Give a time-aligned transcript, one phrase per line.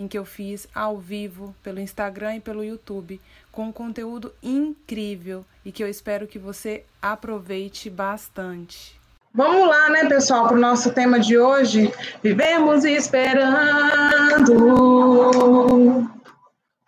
[0.00, 3.20] em que eu fiz ao vivo pelo Instagram e pelo YouTube,
[3.52, 8.98] com um conteúdo incrível e que eu espero que você aproveite bastante.
[9.34, 11.92] Vamos lá, né, pessoal, para o nosso tema de hoje.
[12.22, 13.28] Vivemos esperando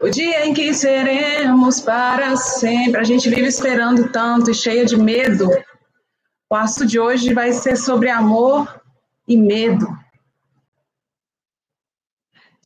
[0.00, 2.98] o dia em que seremos para sempre.
[2.98, 5.50] A gente vive esperando tanto e cheia de medo.
[6.50, 8.80] O assunto de hoje vai ser sobre amor
[9.28, 10.01] e medo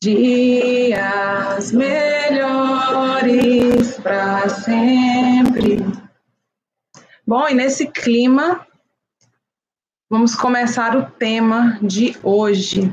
[0.07, 1.99] dias melhores
[3.99, 5.79] para sempre.
[7.25, 8.65] Bom, e nesse clima,
[10.09, 12.83] vamos começar o tema de hoje.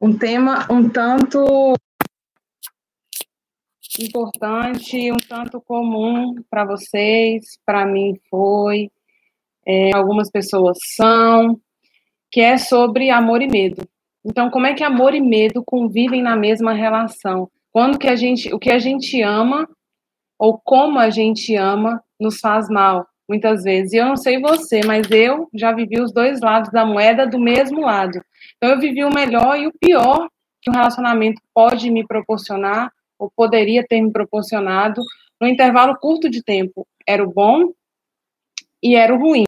[0.00, 1.74] Um tema um tanto
[4.00, 8.90] importante, um tanto comum para vocês, para mim foi,
[9.64, 11.60] é, algumas pessoas são,
[12.28, 13.88] que é sobre amor e medo.
[14.28, 17.48] Então, como é que amor e medo convivem na mesma relação?
[17.70, 19.68] Quando que a gente, o que a gente ama
[20.36, 23.92] ou como a gente ama nos faz mal, muitas vezes.
[23.92, 27.38] E eu não sei você, mas eu já vivi os dois lados da moeda do
[27.38, 28.20] mesmo lado.
[28.56, 30.28] Então, eu vivi o melhor e o pior
[30.60, 35.00] que um relacionamento pode me proporcionar ou poderia ter me proporcionado
[35.40, 36.84] no intervalo curto de tempo.
[37.06, 37.72] Era o bom
[38.82, 39.46] e era o ruim.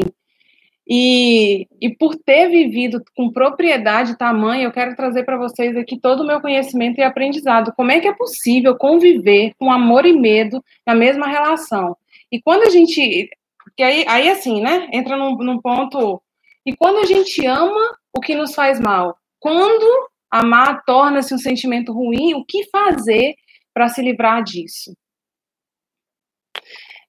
[0.91, 6.23] E, e por ter vivido com propriedade tamanha, eu quero trazer para vocês aqui todo
[6.23, 7.75] o meu conhecimento e aprendizado.
[7.77, 11.95] Como é que é possível conviver com amor e medo na mesma relação?
[12.33, 13.29] E quando a gente.
[13.63, 14.89] Porque aí, aí assim, né?
[14.91, 16.23] Entra num, num ponto.
[16.65, 19.19] E quando a gente ama o que nos faz mal?
[19.39, 23.35] Quando amar torna-se um sentimento ruim, o que fazer
[23.75, 24.97] para se livrar disso?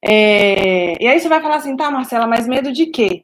[0.03, 3.23] É, e aí você vai falar assim, tá, Marcela, mas medo de quê?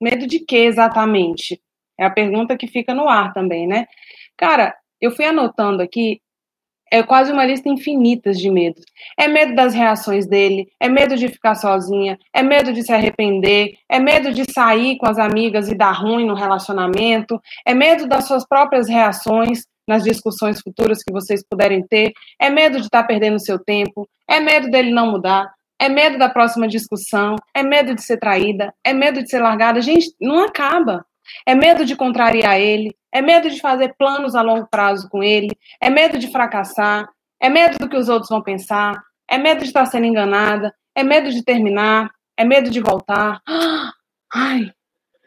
[0.00, 1.60] Medo de quê exatamente?
[1.98, 3.86] É a pergunta que fica no ar também, né?
[4.36, 6.20] Cara, eu fui anotando aqui,
[6.90, 8.82] é quase uma lista infinita de medos.
[9.18, 13.74] É medo das reações dele, é medo de ficar sozinha, é medo de se arrepender,
[13.88, 18.26] é medo de sair com as amigas e dar ruim no relacionamento, é medo das
[18.26, 23.40] suas próprias reações nas discussões futuras que vocês puderem ter, é medo de estar perdendo
[23.40, 28.02] seu tempo, é medo dele não mudar, é medo da próxima discussão, é medo de
[28.02, 29.80] ser traída, é medo de ser largada.
[29.80, 31.06] Gente, não acaba.
[31.46, 35.48] É medo de contrariar ele, é medo de fazer planos a longo prazo com ele,
[35.80, 37.08] é medo de fracassar,
[37.40, 41.02] é medo do que os outros vão pensar, é medo de estar sendo enganada, é
[41.02, 43.40] medo de terminar, é medo de voltar.
[44.34, 44.70] Ai,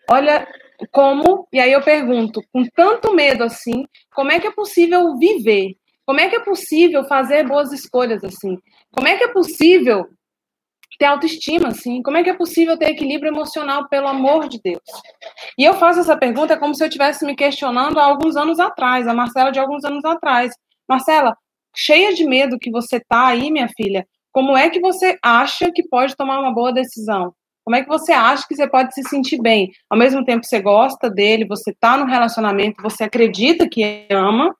[0.09, 0.47] olha
[0.91, 5.75] como, e aí eu pergunto, com tanto medo assim, como é que é possível viver?
[6.05, 8.57] Como é que é possível fazer boas escolhas assim?
[8.91, 10.05] Como é que é possível
[10.97, 12.01] ter autoestima, assim?
[12.01, 14.81] Como é que é possível ter equilíbrio emocional, pelo amor de Deus?
[15.57, 19.07] E eu faço essa pergunta como se eu estivesse me questionando há alguns anos atrás,
[19.07, 20.53] a Marcela de alguns anos atrás.
[20.87, 21.35] Marcela,
[21.75, 25.87] cheia de medo que você tá aí, minha filha, como é que você acha que
[25.87, 27.33] pode tomar uma boa decisão?
[27.63, 29.71] Como é que você acha que você pode se sentir bem?
[29.89, 34.53] Ao mesmo tempo você gosta dele, você tá no relacionamento, você acredita que ama,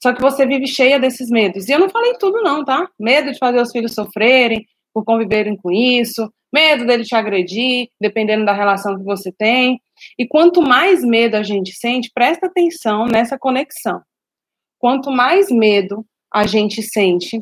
[0.00, 1.68] só que você vive cheia desses medos.
[1.68, 2.88] E eu não falei tudo não, tá?
[2.98, 8.44] Medo de fazer os filhos sofrerem, por conviverem com isso, medo dele te agredir, dependendo
[8.44, 9.80] da relação que você tem.
[10.18, 14.00] E quanto mais medo a gente sente, presta atenção nessa conexão.
[14.78, 17.40] Quanto mais medo a gente sente,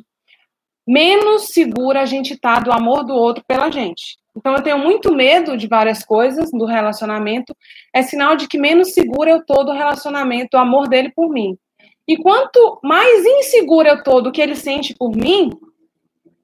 [0.86, 4.16] menos segura a gente tá do amor do outro pela gente.
[4.36, 7.56] Então eu tenho muito medo de várias coisas do relacionamento,
[7.94, 11.56] é sinal de que menos segura eu tô do relacionamento, do amor dele por mim.
[12.06, 15.50] E quanto mais insegura eu tô do que ele sente por mim,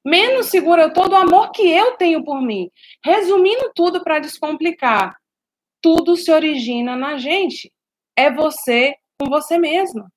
[0.04, 2.70] menos segura eu tô do amor que eu tenho por mim.
[3.04, 5.16] Resumindo tudo para descomplicar,
[5.81, 7.72] tudo se origina na gente.
[8.16, 10.10] É você com você mesma.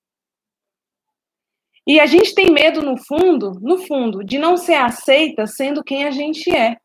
[1.87, 6.05] E a gente tem medo no fundo, no fundo, de não ser aceita sendo quem
[6.05, 6.77] a gente é.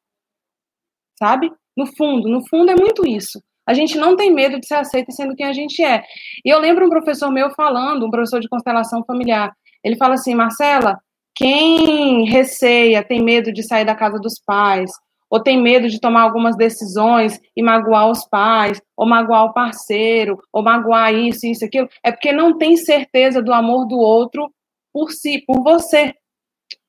[1.18, 1.50] Sabe?
[1.76, 3.42] No fundo, no fundo é muito isso.
[3.66, 6.04] A gente não tem medo de ser aceita sendo quem a gente é.
[6.44, 9.54] E eu lembro um professor meu falando, um professor de constelação familiar.
[9.82, 10.98] Ele fala assim: Marcela,
[11.40, 14.90] quem receia, tem medo de sair da casa dos pais,
[15.30, 20.38] ou tem medo de tomar algumas decisões e magoar os pais, ou magoar o parceiro,
[20.52, 24.52] ou magoar isso, isso, aquilo, é porque não tem certeza do amor do outro
[24.92, 26.14] por si, por você.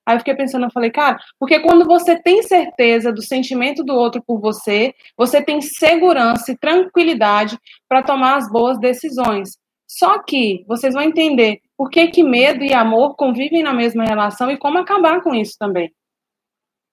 [0.05, 3.93] Aí eu fiquei pensando, eu falei, cara, porque quando você tem certeza do sentimento do
[3.93, 7.57] outro por você, você tem segurança e tranquilidade
[7.87, 9.60] para tomar as boas decisões.
[9.93, 14.49] Só que vocês vão entender por que, que medo e amor convivem na mesma relação
[14.49, 15.93] e como acabar com isso também.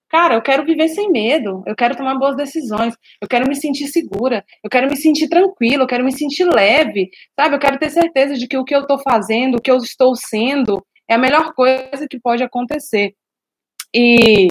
[0.08, 3.86] Cara, eu quero viver sem medo, eu quero tomar boas decisões, eu quero me sentir
[3.86, 7.08] segura, eu quero me sentir tranquila, eu quero me sentir leve,
[7.38, 7.54] sabe?
[7.54, 10.16] Eu quero ter certeza de que o que eu estou fazendo, o que eu estou
[10.16, 13.14] sendo, é a melhor coisa que pode acontecer.
[13.94, 14.48] E,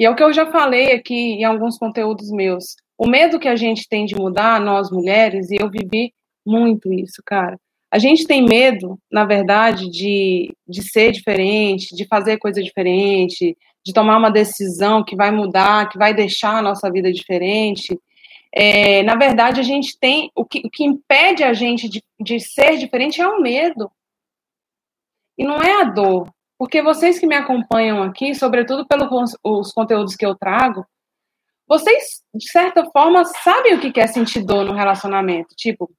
[0.00, 2.76] e é o que eu já falei aqui em alguns conteúdos meus.
[2.96, 6.14] O medo que a gente tem de mudar, nós mulheres, e eu vivi
[6.46, 7.58] muito isso, cara.
[7.90, 13.92] A gente tem medo, na verdade, de, de ser diferente, de fazer coisa diferente, de
[13.92, 17.98] tomar uma decisão que vai mudar, que vai deixar a nossa vida diferente.
[18.54, 20.30] É, na verdade, a gente tem.
[20.34, 23.90] O que, o que impede a gente de, de ser diferente é o medo.
[25.36, 26.32] E não é a dor.
[26.58, 30.84] Porque vocês que me acompanham aqui, sobretudo pelos os conteúdos que eu trago,
[31.66, 35.54] vocês, de certa forma, sabem o que é sentir dor no relacionamento.
[35.56, 35.90] Tipo,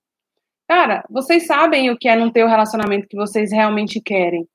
[0.71, 4.47] cara, vocês sabem o que é não ter o relacionamento que vocês realmente querem.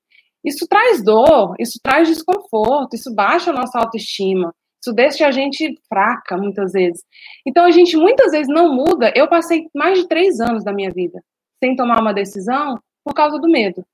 [0.43, 4.51] Isso traz dor, isso traz desconforto, isso baixa a nossa autoestima,
[4.83, 7.03] isso deixa a gente fraca muitas vezes.
[7.45, 9.13] Então a gente muitas vezes não muda.
[9.15, 11.21] Eu passei mais de três anos da minha vida
[11.63, 13.85] sem tomar uma decisão por causa do medo.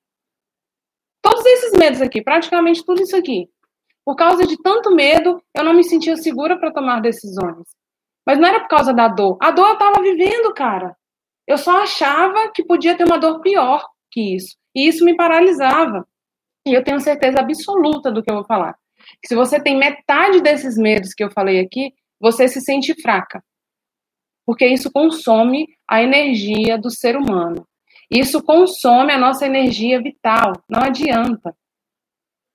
[1.21, 3.49] Todos esses medos aqui, praticamente tudo isso aqui.
[4.05, 7.67] Por causa de tanto medo, eu não me sentia segura para tomar decisões.
[8.25, 9.37] Mas não era por causa da dor.
[9.41, 10.95] A dor eu estava vivendo, cara.
[11.47, 14.55] Eu só achava que podia ter uma dor pior que isso.
[14.75, 16.07] E isso me paralisava.
[16.65, 18.75] E eu tenho certeza absoluta do que eu vou falar.
[19.25, 23.43] Se você tem metade desses medos que eu falei aqui, você se sente fraca.
[24.45, 27.67] Porque isso consome a energia do ser humano.
[28.09, 31.55] Isso consome a nossa energia vital, não adianta.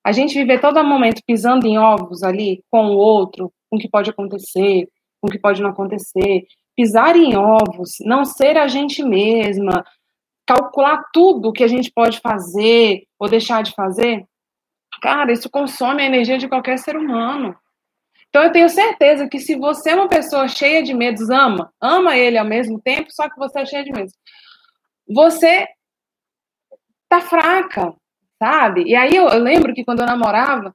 [0.04, 3.88] A gente viver todo momento pisando em ovos ali com o outro, com o que
[3.88, 4.88] pode acontecer,
[5.20, 6.46] com o que pode não acontecer,
[6.78, 9.84] pisar em ovos, não ser a gente mesma,
[10.46, 14.24] calcular tudo que a gente pode fazer ou deixar de fazer,
[15.02, 17.52] cara, isso consome a energia de qualquer ser humano.
[18.28, 22.16] Então eu tenho certeza que se você é uma pessoa cheia de medos, ama, ama
[22.16, 24.14] ele ao mesmo tempo, só que você é cheia de medos
[25.08, 25.66] você
[27.08, 27.94] tá fraca,
[28.38, 28.84] sabe?
[28.84, 30.74] E aí eu, eu lembro que quando eu namorava,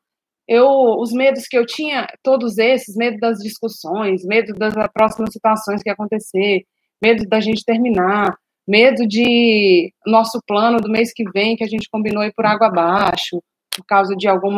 [0.53, 0.67] eu
[0.99, 5.89] os medos que eu tinha, todos esses, medo das discussões, medo das próximas situações que
[5.89, 6.63] acontecer,
[7.01, 8.35] medo da gente terminar,
[8.67, 12.67] medo de nosso plano do mês que vem que a gente combinou ir por água
[12.67, 13.41] abaixo,
[13.75, 14.55] por causa de algum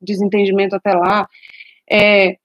[0.00, 1.26] desentendimento até lá.
[1.90, 2.36] É,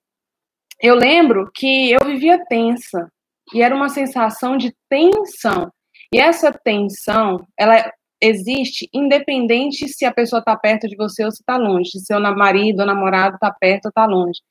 [0.82, 3.12] eu lembro que eu vivia tensa
[3.54, 5.72] e era uma sensação de tensão.
[6.14, 7.92] E essa tensão, ela
[8.24, 12.20] existe independente se a pessoa está perto de você ou se está longe, se seu
[12.22, 14.42] marido ou namorado está perto ou está longe.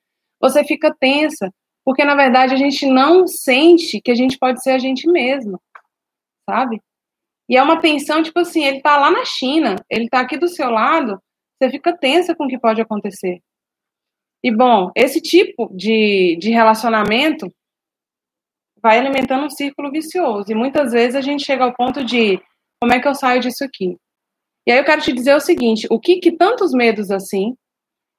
[0.40, 1.52] Você fica tensa,
[1.84, 5.58] porque na verdade a gente não sente que a gente pode ser a gente mesma,
[6.48, 6.80] sabe?
[7.48, 10.48] E é uma tensão, tipo assim, ele está lá na China, ele está aqui do
[10.48, 11.20] seu lado,
[11.58, 13.40] você fica tensa com o que pode acontecer.
[14.44, 17.52] E bom, esse tipo de, de relacionamento
[18.82, 20.50] vai alimentando um círculo vicioso.
[20.50, 22.40] E muitas vezes a gente chega ao ponto de
[22.82, 23.96] como é que eu saio disso aqui?
[24.66, 27.56] E aí eu quero te dizer o seguinte: o que, que tantos medos assim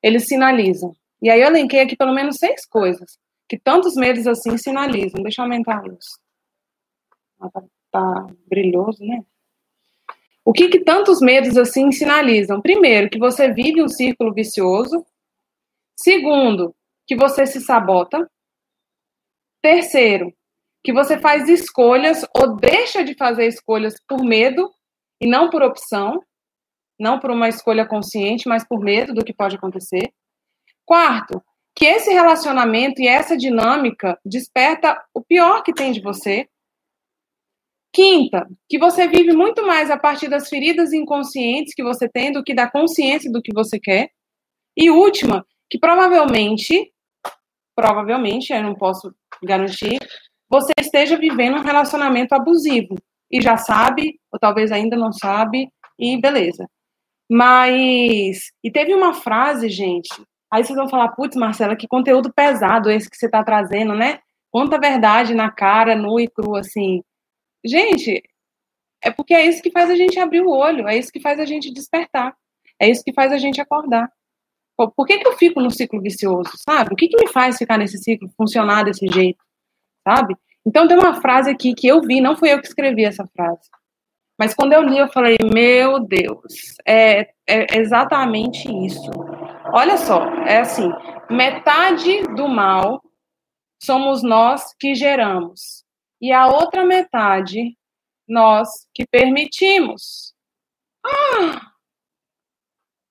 [0.02, 0.96] eles sinalizam?
[1.22, 5.22] E aí eu elenquei aqui pelo menos seis coisas que tantos medos assim sinalizam.
[5.22, 6.06] Deixa eu aumentar a luz.
[7.42, 9.26] Ah, tá, tá brilhoso, né?
[10.46, 12.62] O que, que tantos medos assim sinalizam?
[12.62, 15.06] Primeiro, que você vive um círculo vicioso.
[15.94, 16.74] Segundo,
[17.06, 18.32] que você se sabota.
[19.62, 20.34] Terceiro,
[20.84, 24.70] que você faz escolhas ou deixa de fazer escolhas por medo
[25.22, 26.22] e não por opção,
[27.00, 30.14] não por uma escolha consciente, mas por medo do que pode acontecer.
[30.86, 31.42] Quarto,
[31.76, 36.48] que esse relacionamento e essa dinâmica desperta o pior que tem de você.
[37.94, 42.44] Quinta, que você vive muito mais a partir das feridas inconscientes que você tem do
[42.44, 44.10] que da consciência do que você quer.
[44.76, 46.92] E última, que provavelmente,
[47.76, 49.14] provavelmente, eu não posso
[49.44, 50.00] garantir,
[50.54, 52.96] você esteja vivendo um relacionamento abusivo
[53.32, 55.68] e já sabe, ou talvez ainda não sabe,
[55.98, 56.70] e beleza.
[57.28, 60.10] Mas, e teve uma frase, gente,
[60.52, 64.20] aí vocês vão falar, putz, Marcela, que conteúdo pesado esse que você está trazendo, né?
[64.52, 67.02] Quanta verdade na cara, nu e cru, assim.
[67.66, 68.22] Gente,
[69.02, 71.40] é porque é isso que faz a gente abrir o olho, é isso que faz
[71.40, 72.36] a gente despertar,
[72.80, 74.08] é isso que faz a gente acordar.
[74.78, 76.94] Por que, que eu fico no ciclo vicioso, sabe?
[76.94, 79.43] O que, que me faz ficar nesse ciclo, funcionar desse jeito?
[80.08, 80.36] Sabe?
[80.66, 83.70] Então tem uma frase aqui que eu vi, não fui eu que escrevi essa frase.
[84.40, 89.12] Mas quando eu li, eu falei, meu Deus, é, é exatamente isso.
[89.72, 90.90] olha só, é assim,
[91.30, 93.02] metade do mal
[93.82, 95.84] somos nós que geramos.
[96.22, 97.78] E a outra metade,
[98.28, 100.34] nós que permitimos.
[101.06, 101.74] Ah!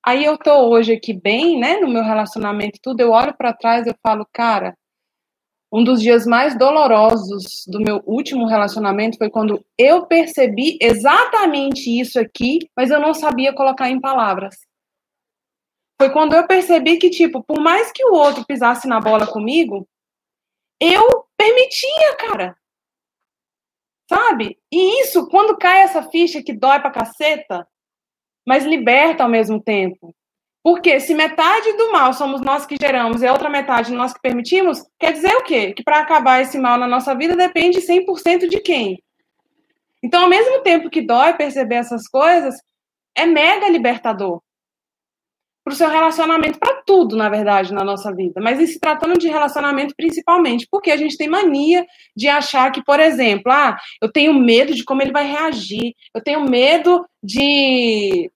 [0.04, 3.87] Aí eu tô hoje aqui bem, né, no meu relacionamento, tudo, eu olho para trás,
[3.87, 4.76] eu falo, cara,
[5.73, 12.21] um dos dias mais dolorosos do meu último relacionamento foi quando eu percebi exatamente isso
[12.21, 14.55] aqui, mas eu não sabia colocar em palavras.
[15.99, 19.88] Foi quando eu percebi que, tipo, por mais que o outro pisasse na bola comigo,
[20.79, 22.57] eu permitia, cara.
[24.11, 24.59] Sabe?
[24.71, 27.67] E isso, quando cai essa ficha que dói pra caceta,
[28.47, 30.14] mas liberta ao mesmo tempo.
[30.62, 34.21] Porque se metade do mal somos nós que geramos e a outra metade nós que
[34.21, 35.73] permitimos, quer dizer o quê?
[35.73, 39.02] Que para acabar esse mal na nossa vida depende 100% de quem?
[40.02, 42.57] Então, ao mesmo tempo que dói perceber essas coisas,
[43.14, 44.40] é mega libertador.
[45.64, 48.40] Para o seu relacionamento, para tudo, na verdade, na nossa vida.
[48.40, 52.83] Mas em se tratando de relacionamento, principalmente, porque a gente tem mania de achar que,
[52.83, 58.28] por exemplo, ah, eu tenho medo de como ele vai reagir, eu tenho medo de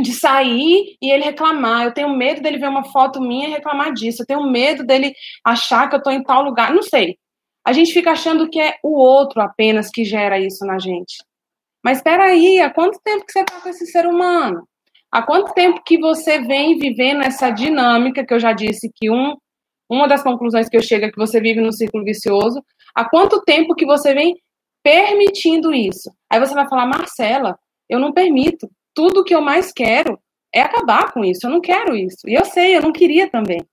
[0.00, 1.84] de sair e ele reclamar.
[1.84, 4.22] Eu tenho medo dele ver uma foto minha e reclamar disso.
[4.22, 6.74] Eu tenho medo dele achar que eu estou em tal lugar.
[6.74, 7.18] Não sei.
[7.64, 11.16] A gente fica achando que é o outro apenas que gera isso na gente.
[11.84, 14.66] Mas espera aí, há quanto tempo que você está com esse ser humano?
[15.10, 19.36] Há quanto tempo que você vem vivendo essa dinâmica que eu já disse que um,
[19.90, 22.64] uma das conclusões que eu chego é que você vive no ciclo vicioso?
[22.94, 24.34] Há quanto tempo que você vem
[24.82, 26.10] permitindo isso?
[26.30, 27.58] Aí você vai falar, Marcela,
[27.88, 30.18] eu não permito tudo que eu mais quero
[30.54, 31.46] é acabar com isso.
[31.46, 32.28] Eu não quero isso.
[32.28, 33.64] E eu sei, eu não queria também.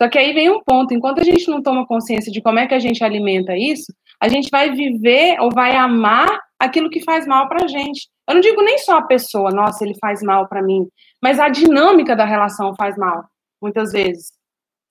[0.00, 2.66] Só que aí vem um ponto: enquanto a gente não toma consciência de como é
[2.66, 7.26] que a gente alimenta isso, a gente vai viver ou vai amar aquilo que faz
[7.26, 8.08] mal para a gente.
[8.28, 10.88] Eu não digo nem só a pessoa, nossa, ele faz mal para mim,
[11.22, 13.24] mas a dinâmica da relação faz mal,
[13.60, 14.32] muitas vezes,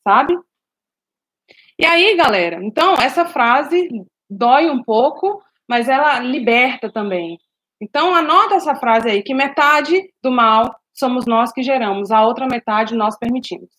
[0.07, 0.37] sabe?
[1.79, 3.89] E aí, galera, então, essa frase
[4.29, 7.39] dói um pouco, mas ela liberta também.
[7.83, 12.47] Então, anota essa frase aí, que metade do mal somos nós que geramos, a outra
[12.47, 13.69] metade nós permitimos.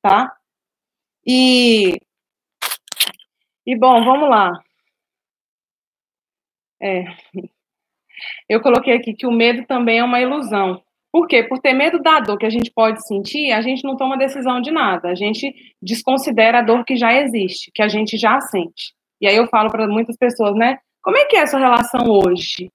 [0.00, 0.32] Tá?
[1.26, 1.98] E,
[3.66, 4.52] e bom, vamos lá.
[6.80, 7.04] É,
[8.48, 10.80] eu coloquei aqui que o medo também é uma ilusão.
[11.10, 11.42] Por quê?
[11.42, 14.60] Por ter medo da dor que a gente pode sentir, a gente não toma decisão
[14.60, 15.08] de nada.
[15.08, 18.94] A gente desconsidera a dor que já existe, que a gente já sente.
[19.20, 20.78] E aí eu falo para muitas pessoas, né?
[21.02, 22.70] Como é que é a sua relação hoje?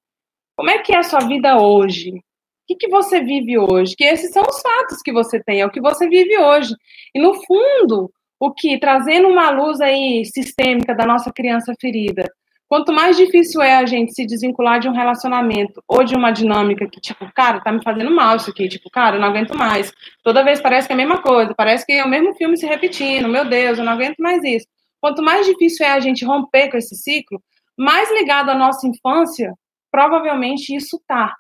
[0.60, 2.10] Como é que é a sua vida hoje?
[2.10, 2.22] O
[2.68, 3.96] que, que você vive hoje?
[3.96, 6.76] Que esses são os fatos que você tem, é o que você vive hoje.
[7.16, 12.30] E no fundo, o que trazendo uma luz aí sistêmica da nossa criança ferida,
[12.68, 16.90] quanto mais difícil é a gente se desvincular de um relacionamento ou de uma dinâmica
[16.90, 19.94] que, tipo, cara, tá me fazendo mal isso aqui, tipo, cara, eu não aguento mais.
[20.22, 22.66] Toda vez parece que é a mesma coisa, parece que é o mesmo filme se
[22.66, 24.68] repetindo, meu Deus, eu não aguento mais isso.
[25.00, 27.42] Quanto mais difícil é a gente romper com esse ciclo,
[27.78, 29.54] mais ligado à nossa infância
[29.92, 31.34] provavelmente isso tá,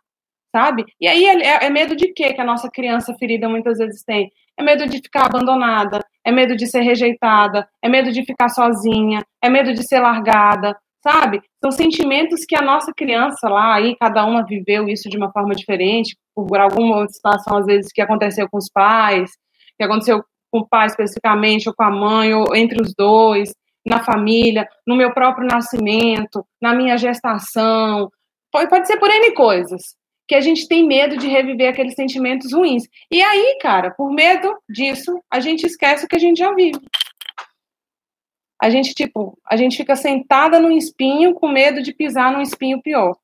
[0.55, 0.85] sabe?
[0.99, 4.31] E aí é, é, medo de quê que a nossa criança ferida muitas vezes tem?
[4.57, 9.23] É medo de ficar abandonada, é medo de ser rejeitada, é medo de ficar sozinha,
[9.41, 11.41] é medo de ser largada, sabe?
[11.61, 15.55] São sentimentos que a nossa criança lá, aí cada uma viveu isso de uma forma
[15.55, 19.31] diferente, por alguma situação, às vezes, que aconteceu com os pais,
[19.77, 23.53] que aconteceu com o pai especificamente, ou com a mãe, ou entre os dois,
[23.85, 28.09] na família, no meu próprio nascimento, na minha gestação,
[28.51, 29.95] Pode, ser por N coisas.
[30.27, 32.83] Que a gente tem medo de reviver aqueles sentimentos ruins.
[33.09, 36.79] E aí, cara, por medo disso, a gente esquece o que a gente já vive.
[38.61, 42.81] A gente, tipo, a gente fica sentada num espinho com medo de pisar num espinho
[42.81, 43.17] pior.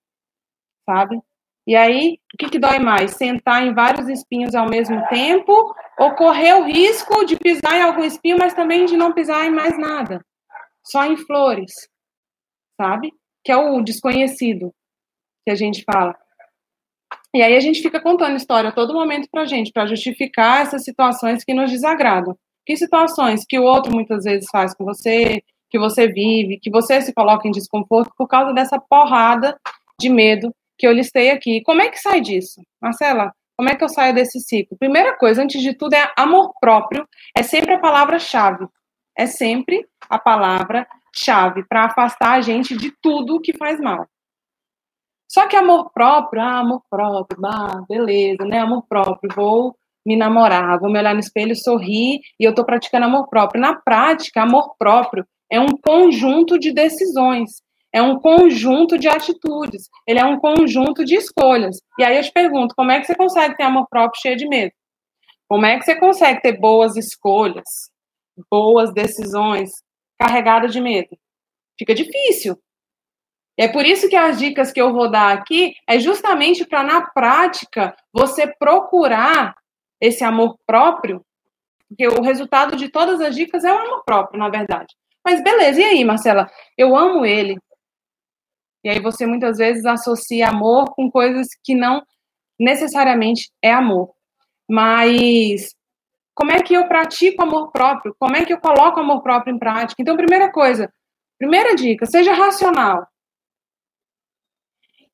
[0.85, 1.19] Sabe?
[1.67, 3.11] E aí, o que, que dói mais?
[3.11, 8.03] Sentar em vários espinhos ao mesmo tempo ou correr o risco de pisar em algum
[8.03, 10.23] espinho, mas também de não pisar em mais nada?
[10.83, 11.71] Só em flores.
[12.79, 13.11] Sabe?
[13.43, 14.73] Que é o desconhecido
[15.45, 16.15] que a gente fala.
[17.33, 20.83] E aí a gente fica contando história a todo momento pra gente, para justificar essas
[20.83, 22.37] situações que nos desagradam.
[22.65, 27.01] Que situações que o outro muitas vezes faz com você, que você vive, que você
[27.01, 29.59] se coloca em desconforto por causa dessa porrada
[29.99, 31.61] de medo que eu listei aqui.
[31.61, 32.61] Como é que sai disso?
[32.81, 34.77] Marcela, como é que eu saio desse ciclo?
[34.77, 37.07] Primeira coisa, antes de tudo, é amor próprio.
[37.37, 38.65] É sempre a palavra-chave.
[39.17, 44.07] É sempre a palavra-chave para afastar a gente de tudo que faz mal.
[45.27, 48.59] Só que amor próprio, ah, amor próprio, bah, beleza, né?
[48.59, 53.05] Amor próprio, vou me namorar, vou me olhar no espelho, sorrir e eu estou praticando
[53.05, 53.59] amor próprio.
[53.59, 60.19] Na prática, amor próprio é um conjunto de decisões, é um conjunto de atitudes, ele
[60.19, 61.77] é um conjunto de escolhas.
[61.97, 64.47] E aí eu te pergunto, como é que você consegue ter amor próprio cheio de
[64.47, 64.73] medo?
[65.47, 67.89] Como é que você consegue ter boas escolhas,
[68.49, 69.71] boas decisões
[70.19, 71.17] carregadas de medo?
[71.77, 72.57] Fica difícil.
[73.57, 77.01] É por isso que as dicas que eu vou dar aqui é justamente para, na
[77.01, 79.55] prática, você procurar
[79.99, 81.25] esse amor próprio,
[81.87, 84.93] porque o resultado de todas as dicas é o amor próprio, na verdade.
[85.23, 86.49] Mas beleza, e aí, Marcela?
[86.77, 87.57] Eu amo ele.
[88.83, 92.03] E aí você muitas vezes associa amor com coisas que não
[92.59, 94.11] necessariamente é amor.
[94.69, 95.73] Mas
[96.35, 98.15] como é que eu pratico amor próprio?
[98.19, 100.01] Como é que eu coloco amor próprio em prática?
[100.01, 100.91] Então, primeira coisa,
[101.39, 103.07] primeira dica, seja racional.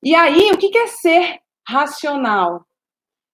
[0.02, 2.66] E aí, o que é ser racional?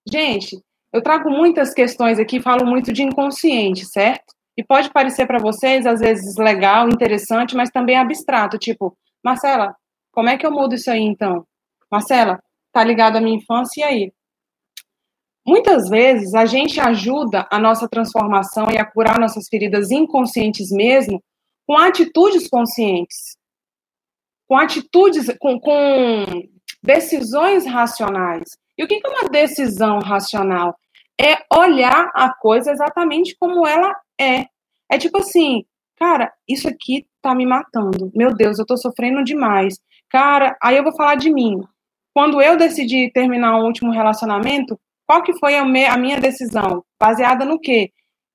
[0.06, 4.34] Gente, eu trago muitas questões aqui, falo muito de inconsciente, certo?
[4.56, 8.58] E pode parecer para vocês, às vezes, legal, interessante, mas também abstrato.
[8.58, 9.75] Tipo, Marcela,
[10.12, 11.46] como é que eu mudo isso aí então?
[11.90, 12.38] Marcela,
[12.72, 14.12] tá ligado à minha infância e aí?
[15.46, 21.22] Muitas vezes a gente ajuda a nossa transformação e a curar nossas feridas inconscientes mesmo
[21.66, 23.38] com atitudes conscientes,
[24.46, 26.48] com atitudes, com, com
[26.82, 28.44] decisões racionais.
[28.76, 30.76] E o que é uma decisão racional?
[31.20, 34.47] É olhar a coisa exatamente como ela é.
[34.90, 35.64] É tipo assim,
[35.97, 38.11] cara, isso aqui tá me matando.
[38.14, 39.78] Meu Deus, eu tô sofrendo demais.
[40.08, 41.61] Cara, aí eu vou falar de mim.
[42.14, 46.85] Quando eu decidi terminar o último relacionamento, qual que foi a, minha decisão?
[47.00, 47.92] Baseada no quê?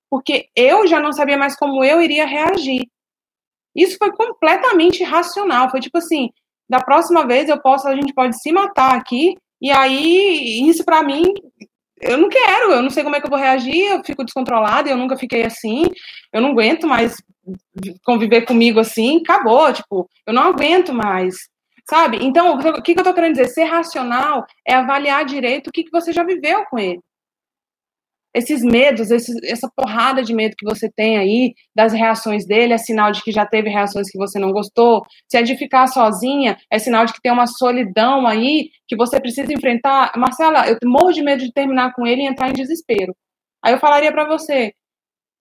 [0.09, 2.87] Porque eu já não sabia mais como eu iria reagir.
[3.75, 5.69] Isso foi completamente racional.
[5.69, 6.29] Foi tipo assim,
[6.69, 11.03] da próxima vez eu posso, a gente pode se matar aqui, e aí isso para
[11.03, 11.33] mim
[12.01, 14.89] eu não quero, eu não sei como é que eu vou reagir, eu fico descontrolada,
[14.89, 15.85] eu nunca fiquei assim,
[16.31, 17.15] eu não aguento mais
[18.03, 21.35] conviver comigo assim, acabou, tipo, eu não aguento mais,
[21.89, 22.17] sabe?
[22.21, 23.47] Então, o que, que eu tô querendo dizer?
[23.47, 26.99] Ser racional é avaliar direito o que, que você já viveu com ele
[28.33, 32.77] esses medos, esses, essa porrada de medo que você tem aí das reações dele, é
[32.77, 35.03] sinal de que já teve reações que você não gostou.
[35.29, 39.19] Se é de ficar sozinha, é sinal de que tem uma solidão aí que você
[39.19, 40.11] precisa enfrentar.
[40.17, 43.15] Marcela, eu morro de medo de terminar com ele e entrar em desespero.
[43.63, 44.73] Aí eu falaria para você,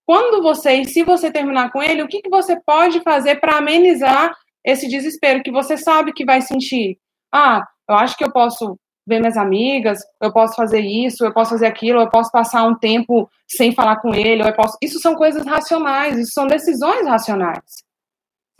[0.06, 3.56] quando você e se você terminar com ele, o que, que você pode fazer para
[3.56, 6.98] amenizar esse desespero que você sabe que vai sentir?
[7.32, 11.50] Ah, eu acho que eu posso ver minhas amigas, eu posso fazer isso, eu posso
[11.50, 14.76] fazer aquilo, eu posso passar um tempo sem falar com ele, eu posso.
[14.82, 17.82] Isso são coisas racionais, isso são decisões racionais.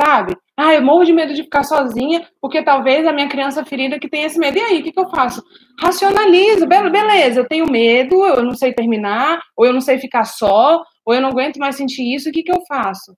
[0.01, 0.37] Sabe?
[0.57, 4.09] Ah, eu morro de medo de ficar sozinha, porque talvez a minha criança ferida que
[4.09, 4.59] tem esse medo.
[4.59, 5.43] E aí, o que, que eu faço?
[5.81, 10.83] Racionalizo, beleza, eu tenho medo, eu não sei terminar, ou eu não sei ficar só,
[11.05, 13.15] ou eu não aguento mais sentir isso, o que, que eu faço?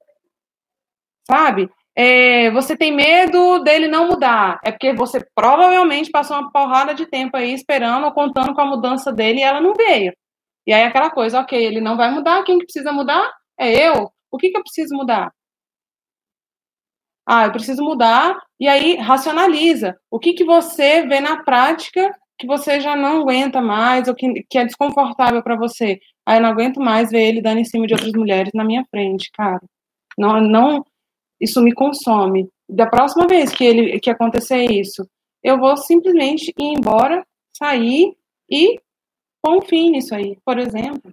[1.27, 1.71] Sabe?
[1.97, 4.61] É, você tem medo dele não mudar.
[4.65, 8.67] É porque você provavelmente passou uma porrada de tempo aí esperando ou contando com a
[8.67, 10.13] mudança dele e ela não veio.
[10.67, 13.31] E aí aquela coisa, ok, ele não vai mudar, quem que precisa mudar?
[13.59, 14.11] É eu.
[14.31, 15.33] O que, que eu preciso mudar?
[17.27, 19.97] Ah, eu preciso mudar, e aí racionaliza.
[20.11, 24.45] O que, que você vê na prática que você já não aguenta mais, ou que,
[24.49, 26.01] que é desconfortável para você?
[26.27, 28.85] Ah, eu não aguento mais ver ele dando em cima de outras mulheres na minha
[28.91, 29.61] frente, cara.
[30.19, 30.85] Não, não,
[31.45, 32.49] isso me consome.
[32.69, 35.07] Da próxima vez que ele que acontecer isso,
[35.43, 37.25] eu vou simplesmente ir embora,
[37.57, 38.17] sair
[38.51, 38.81] e
[39.43, 41.13] pôr um fim nisso aí, por exemplo.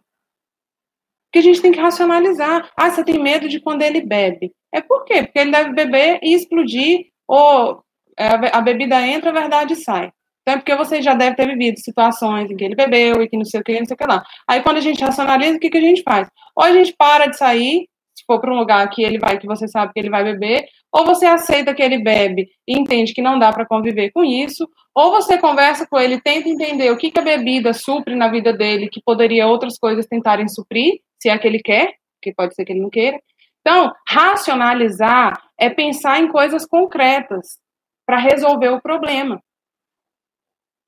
[1.25, 2.69] Porque a gente tem que racionalizar.
[2.75, 4.53] Ah, você tem medo de quando ele bebe.
[4.73, 5.23] É por quê?
[5.23, 7.83] Porque ele deve beber e explodir, ou
[8.17, 10.11] é, a bebida entra, a verdade sai.
[10.41, 13.37] Então é porque você já deve ter vivido situações em que ele bebeu e que
[13.37, 14.23] não sei o que, não sei o que lá.
[14.47, 16.27] Aí quando a gente racionaliza, o que, que a gente faz?
[16.55, 17.87] Ou a gente para de sair
[18.31, 21.05] for para um lugar que ele vai, que você sabe que ele vai beber, ou
[21.05, 25.11] você aceita que ele bebe e entende que não dá para conviver com isso, ou
[25.11, 28.89] você conversa com ele, tenta entender o que, que a bebida supre na vida dele,
[28.89, 32.71] que poderia outras coisas tentarem suprir, se é que ele quer, que pode ser que
[32.71, 33.19] ele não queira.
[33.59, 37.59] Então, racionalizar é pensar em coisas concretas
[38.05, 39.41] para resolver o problema.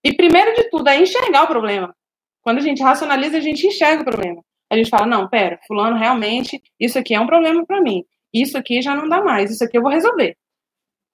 [0.03, 1.93] E primeiro de tudo é enxergar o problema.
[2.41, 5.97] Quando a gente racionaliza, a gente enxerga o problema a gente fala, não, pera, fulano
[5.97, 8.03] realmente, isso aqui é um problema para mim.
[8.33, 10.35] Isso aqui já não dá mais, isso aqui eu vou resolver.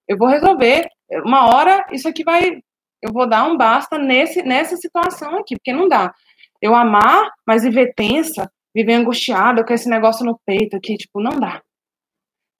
[0.08, 0.88] Eu vou resolver,
[1.24, 2.62] uma hora isso aqui vai,
[3.02, 6.12] eu vou dar um basta nesse, nessa situação aqui, porque não dá.
[6.60, 11.38] Eu amar, mas viver tensa, viver angustiada com esse negócio no peito aqui, tipo, não
[11.38, 11.62] dá.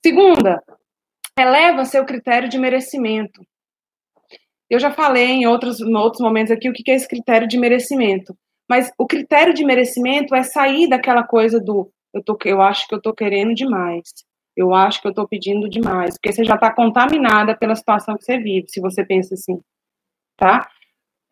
[0.04, 0.62] Segunda,
[1.38, 3.42] eleva seu critério de merecimento.
[4.68, 7.58] Eu já falei em outros, em outros momentos aqui o que é esse critério de
[7.58, 8.36] merecimento.
[8.70, 12.94] Mas o critério de merecimento é sair daquela coisa do eu, tô, eu acho que
[12.94, 14.08] eu estou querendo demais,
[14.56, 18.24] eu acho que eu estou pedindo demais, porque você já está contaminada pela situação que
[18.24, 19.60] você vive, se você pensa assim,
[20.36, 20.68] tá?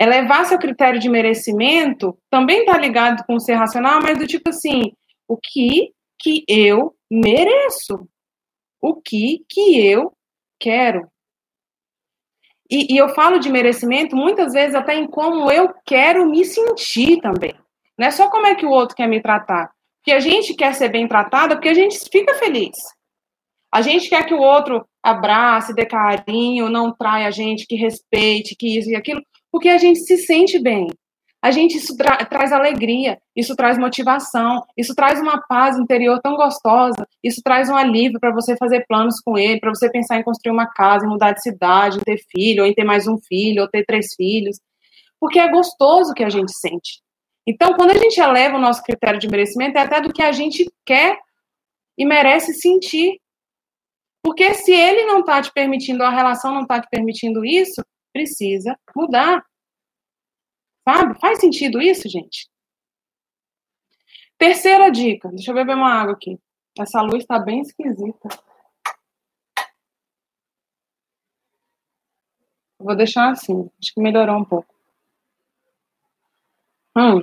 [0.01, 4.93] elevar seu critério de merecimento também está ligado com ser racional, mas do tipo assim,
[5.27, 8.09] o que que eu mereço?
[8.81, 10.13] O que que eu
[10.59, 11.09] quero?
[12.71, 17.19] E, e, eu falo de merecimento muitas vezes até em como eu quero me sentir
[17.21, 17.55] também.
[17.97, 19.71] Não é só como é que o outro quer me tratar.
[20.01, 22.77] Porque a gente quer ser bem tratada porque a gente fica feliz.
[23.73, 28.57] A gente quer que o outro abrace, dê carinho, não traia a gente, que respeite,
[28.57, 30.89] que isso e aquilo, porque a gente se sente bem.
[31.41, 36.35] A gente isso tra traz alegria, isso traz motivação, isso traz uma paz interior tão
[36.35, 40.25] gostosa, isso traz um alívio para você fazer planos com ele, para você pensar em
[40.25, 43.17] construir uma casa, em mudar de cidade, em ter filho, ou em ter mais um
[43.19, 44.59] filho, ou ter três filhos,
[45.21, 47.01] porque é gostoso o que a gente sente.
[47.47, 50.33] Então, quando a gente eleva o nosso critério de merecimento, é até do que a
[50.33, 51.19] gente quer
[51.97, 53.19] e merece sentir.
[54.23, 58.77] Porque se ele não está te permitindo, a relação não está te permitindo isso, precisa
[58.95, 59.43] mudar.
[60.89, 61.21] Sabe?
[61.21, 62.49] Faz sentido isso, gente?
[64.39, 65.29] Terceira dica.
[65.29, 66.41] Deixa eu beber uma água aqui.
[66.79, 68.29] Essa luz está bem esquisita.
[72.79, 73.69] Vou deixar assim.
[73.79, 74.75] Acho que melhorou um pouco.
[76.97, 77.23] Hum.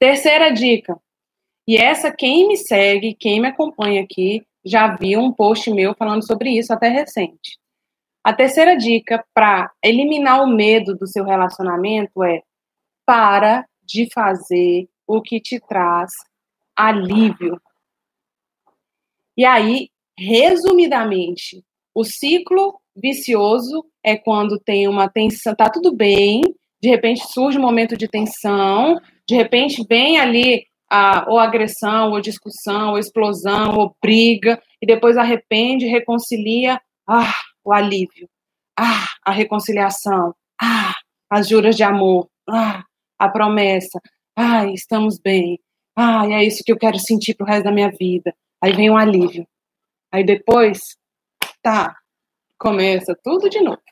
[0.00, 1.00] Terceira dica.
[1.64, 6.26] E essa, quem me segue, quem me acompanha aqui, já viu um post meu falando
[6.26, 7.56] sobre isso, até recente.
[8.28, 12.42] A terceira dica para eliminar o medo do seu relacionamento é
[13.06, 16.12] para de fazer o que te traz
[16.76, 17.58] alívio.
[19.34, 21.64] E aí, resumidamente,
[21.94, 26.42] o ciclo vicioso é quando tem uma tensão, tá tudo bem,
[26.82, 32.20] de repente surge um momento de tensão, de repente vem ali a, ou agressão, ou
[32.20, 36.78] discussão, ou explosão, ou briga, e depois arrepende, reconcilia.
[37.08, 37.32] Ah,
[37.68, 38.28] o alívio,
[38.78, 40.94] ah, a reconciliação, ah,
[41.30, 42.82] as juras de amor, ah,
[43.18, 44.00] a promessa,
[44.36, 45.60] ah, estamos bem,
[45.96, 48.34] ah, é isso que eu quero sentir pro resto da minha vida.
[48.62, 49.46] Aí vem um alívio.
[50.12, 50.96] Aí depois,
[51.62, 51.96] tá,
[52.58, 53.82] começa tudo de novo.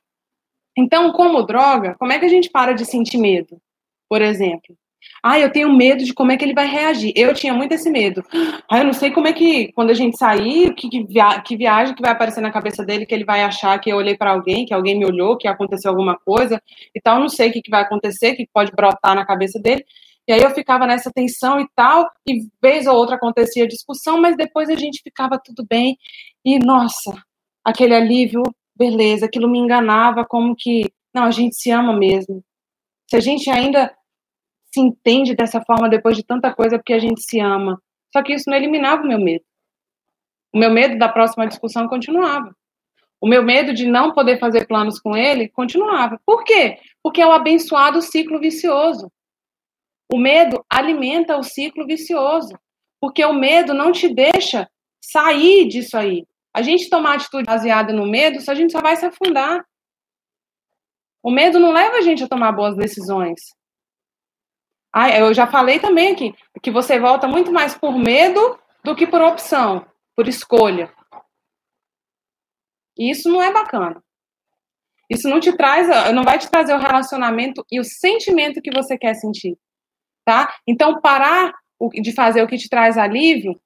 [0.78, 3.60] Então, como droga, como é que a gente para de sentir medo?
[4.08, 4.76] Por exemplo,
[5.22, 7.12] ah, eu tenho medo de como é que ele vai reagir.
[7.16, 8.24] Eu tinha muito esse medo.
[8.68, 11.56] Ah, eu não sei como é que, quando a gente sair, que, que, via que
[11.56, 14.30] viagem que vai aparecer na cabeça dele, que ele vai achar que eu olhei para
[14.30, 16.62] alguém, que alguém me olhou, que aconteceu alguma coisa
[16.94, 17.16] e tal.
[17.16, 19.84] Eu não sei o que, que vai acontecer, que pode brotar na cabeça dele.
[20.28, 24.36] E aí eu ficava nessa tensão e tal, e vez ou outra acontecia discussão, mas
[24.36, 25.96] depois a gente ficava tudo bem.
[26.44, 27.12] E, nossa,
[27.64, 28.42] aquele alívio,
[28.76, 32.42] beleza, aquilo me enganava como que, não, a gente se ama mesmo.
[33.08, 33.92] Se a gente ainda
[34.76, 37.80] se entende dessa forma depois de tanta coisa porque a gente se ama.
[38.12, 39.44] Só que isso não eliminava o meu medo.
[40.52, 42.54] O meu medo da próxima discussão continuava.
[43.18, 46.20] O meu medo de não poder fazer planos com ele continuava.
[46.26, 46.78] Por quê?
[47.02, 49.10] Porque é o abençoado ciclo vicioso.
[50.12, 52.54] O medo alimenta o ciclo vicioso.
[53.00, 54.68] Porque o medo não te deixa
[55.00, 56.26] sair disso aí.
[56.54, 59.64] A gente tomar atitude baseada no medo, a gente só vai se afundar.
[61.22, 63.55] O medo não leva a gente a tomar boas decisões.
[64.98, 69.06] Ah, eu já falei também aqui que você volta muito mais por medo do que
[69.06, 69.84] por opção,
[70.16, 70.90] por escolha.
[72.96, 74.02] E isso não é bacana.
[75.10, 78.96] Isso não te traz, não vai te trazer o relacionamento e o sentimento que você
[78.96, 79.58] quer sentir,
[80.24, 80.50] tá?
[80.66, 81.52] Então parar
[81.92, 83.60] de fazer o que te traz alívio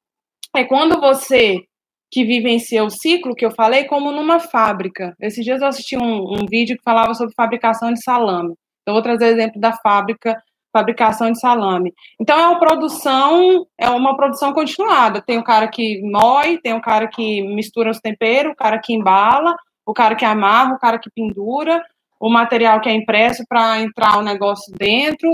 [0.57, 1.65] é quando você
[2.11, 5.15] que vivencia o ciclo que eu falei como numa fábrica.
[5.21, 8.57] Esses dias eu assisti um, um vídeo que falava sobre fabricação de salame.
[8.83, 10.37] Então, vou trazer exemplo da fábrica
[10.73, 11.93] fabricação de salame.
[12.21, 15.23] Então é uma produção, é uma produção continuada.
[15.23, 18.93] Tem o cara que moe, tem o cara que mistura os temperos, o cara que
[18.93, 19.55] embala,
[19.85, 21.83] o cara que amarra, o cara que pendura,
[22.21, 25.31] o material que é impresso para entrar o negócio dentro.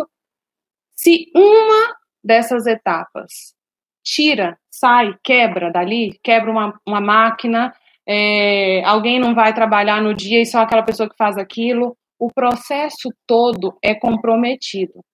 [0.95, 1.95] Se uma
[2.25, 3.55] dessas etapas
[4.03, 7.75] tira, sai, quebra dali, quebra uma, uma máquina,
[8.07, 12.33] é, alguém não vai trabalhar no dia e só aquela pessoa que faz aquilo, o
[12.33, 15.05] processo todo é comprometido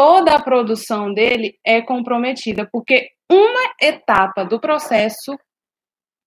[0.00, 5.38] toda a produção dele é comprometida, porque uma etapa do processo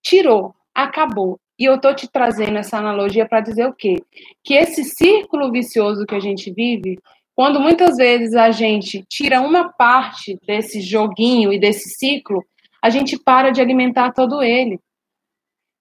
[0.00, 1.40] tirou, acabou.
[1.58, 3.96] E eu estou te trazendo essa analogia para dizer o quê?
[4.44, 7.00] Que esse círculo vicioso que a gente vive,
[7.34, 12.44] quando muitas vezes a gente tira uma parte desse joguinho e desse ciclo,
[12.80, 14.78] a gente para de alimentar todo ele.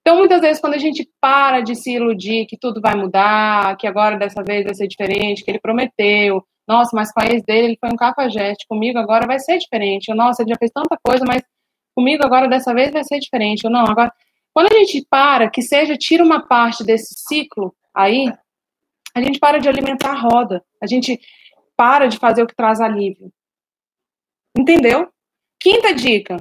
[0.02, 3.86] Então, muitas vezes, quando a gente para de se iludir que tudo vai mudar, que
[3.86, 7.78] agora dessa vez vai ser diferente, que ele prometeu, nossa, mas a ex dele ele
[7.80, 10.14] foi um cafajeste, comigo agora vai ser diferente.
[10.14, 11.42] nossa, ele já fez tanta coisa, mas
[11.96, 13.70] comigo agora dessa vez vai ser diferente.
[13.70, 14.12] não, agora.
[14.54, 18.32] Quando a gente para, que seja, tira uma parte desse ciclo aí,
[19.16, 20.64] A gente para de alimentar a roda.
[20.82, 21.20] A gente
[21.78, 23.32] para de fazer o que traz alívio.
[24.58, 25.08] Entendeu?
[25.60, 26.38] Quinta dica.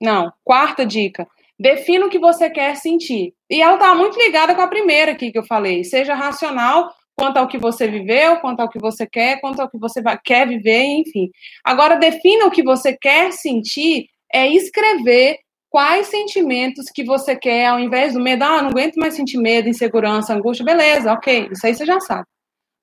[0.00, 1.26] Não, quarta dica.
[1.58, 3.34] Defina o que você quer sentir.
[3.48, 5.84] E ela está muito ligada com a primeira aqui que eu falei.
[5.84, 9.78] Seja racional quanto ao que você viveu, quanto ao que você quer, quanto ao que
[9.78, 11.30] você vai, quer viver, enfim.
[11.64, 15.38] Agora, defina o que você quer sentir, é escrever
[15.70, 19.68] quais sentimentos que você quer, ao invés do medo, ah, não aguento mais sentir medo,
[19.68, 22.26] insegurança, angústia, beleza, ok, isso aí você já sabe.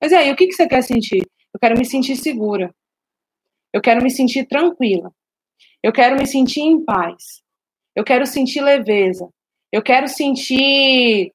[0.02, 1.24] Mas e aí, o que, que você quer sentir?
[1.54, 2.74] Eu quero me sentir segura.
[3.72, 5.12] Eu quero me sentir tranquila.
[5.82, 7.42] Eu quero me sentir em paz.
[7.96, 9.30] Eu quero sentir leveza.
[9.72, 11.32] Eu quero sentir,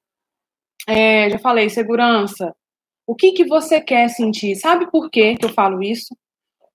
[0.87, 2.55] é, já falei, segurança.
[3.09, 4.55] O que, que você quer sentir?
[4.55, 6.15] Sabe por quê que eu falo isso?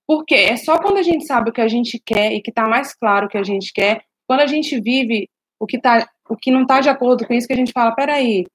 [0.05, 2.67] Porque é só quando a gente sabe o que a gente quer e que está
[2.67, 6.37] mais claro o que a gente quer, quando a gente vive o que, tá, o
[6.37, 8.47] que não está de acordo com isso, que a gente fala, peraí,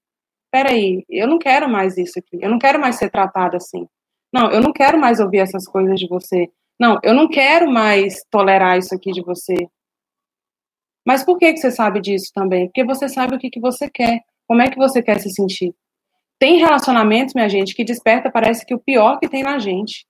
[0.52, 3.88] peraí, eu não quero mais isso aqui, eu não quero mais ser tratada assim.
[4.30, 6.50] Não, eu não quero mais ouvir essas coisas de você.
[6.78, 9.56] Não, eu não quero mais tolerar isso aqui de você.
[11.08, 12.66] Mas por que, que você sabe disso também?
[12.66, 14.20] Porque você sabe o que, que você quer.
[14.46, 15.74] Como é que você quer se sentir?
[16.40, 20.06] Tem relacionamentos, minha gente, que desperta, parece que o pior que tem na gente.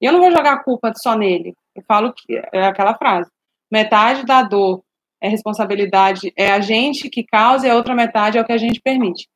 [0.00, 1.54] E eu não vou jogar a culpa só nele.
[1.74, 3.30] Eu falo que é aquela frase.
[3.70, 4.82] Metade da dor
[5.20, 8.58] é responsabilidade, é a gente que causa e a outra metade é o que a
[8.58, 9.28] gente permite.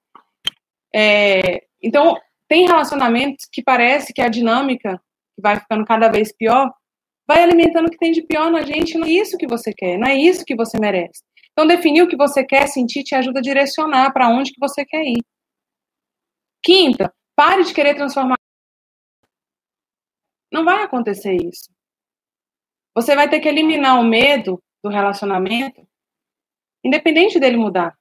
[0.95, 2.17] É, então,
[2.49, 5.01] tem relacionamentos que parece que a dinâmica
[5.35, 6.73] que vai ficando cada vez pior
[7.27, 8.97] vai alimentando o que tem de pior na gente.
[8.97, 11.23] Não é isso que você quer, não é isso que você merece.
[11.53, 14.85] Então, definir o que você quer sentir te ajuda a direcionar para onde que você
[14.85, 15.23] quer ir.
[16.63, 18.39] Quinta, pare de querer transformar.
[20.53, 21.71] Não vai acontecer isso.
[22.95, 25.87] Você vai ter que eliminar o medo do relacionamento,
[26.85, 27.97] independente dele mudar.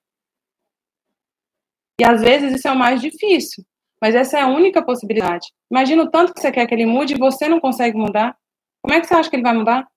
[2.00, 3.64] E às vezes isso é o mais difícil,
[4.02, 5.48] mas essa é a única possibilidade.
[5.70, 8.38] Imagina o tanto que você quer que ele mude e você não consegue mudar.
[8.82, 9.88] Como é que você acha que ele vai mudar?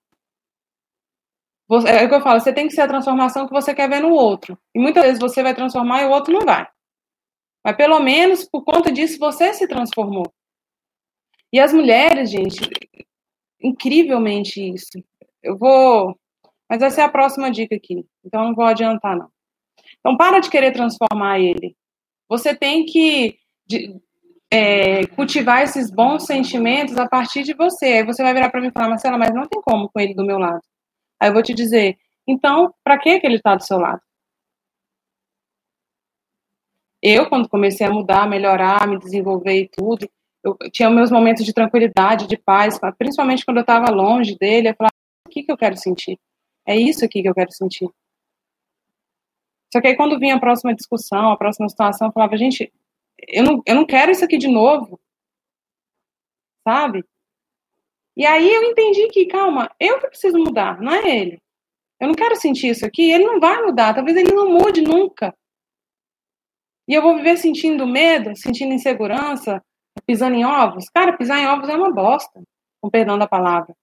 [1.89, 4.01] É o que eu falo, você tem que ser a transformação que você quer ver
[4.01, 4.59] no outro.
[4.75, 6.69] E muitas vezes você vai transformar e o outro não vai.
[7.65, 10.31] Mas pelo menos por conta disso você se transformou.
[11.53, 12.61] E as mulheres, gente,
[13.63, 15.03] incrivelmente isso.
[15.43, 16.19] Eu vou.
[16.69, 18.05] Mas essa é a próxima dica aqui.
[18.25, 19.29] Então não vou adiantar, não.
[19.99, 21.75] Então para de querer transformar ele.
[22.29, 23.97] Você tem que de,
[24.51, 27.87] é, cultivar esses bons sentimentos a partir de você.
[27.87, 30.15] Aí você vai virar para mim e falar, Marcela, mas não tem como com ele
[30.15, 30.63] do meu lado.
[31.21, 31.97] Aí eu vou te dizer,
[32.27, 34.01] então, para que ele está do seu lado?
[37.07, 40.09] Eu, quando comecei a mudar, melhorar, me desenvolver e tudo,
[40.43, 44.75] eu tinha meus momentos de tranquilidade, de paz, principalmente quando eu estava longe dele, eu
[44.75, 44.95] falava,
[45.29, 46.19] o que, que eu quero sentir?
[46.67, 47.91] É isso aqui que eu quero sentir.
[49.71, 52.73] Só que aí quando vinha a próxima discussão, a próxima situação, eu falava, gente,
[53.29, 54.99] eu não, eu não quero isso aqui de novo.
[56.67, 57.05] Sabe?
[58.17, 61.39] E aí eu entendi que, calma, eu que preciso mudar, não é ele.
[62.01, 65.37] Eu não quero sentir isso aqui, ele não vai mudar, talvez ele não mude nunca.
[66.87, 69.63] E eu vou viver sentindo medo, sentindo insegurança,
[70.07, 70.89] pisando em ovos.
[70.89, 72.43] Cara, pisar em ovos é uma bosta,
[72.81, 73.75] com perdão da palavra.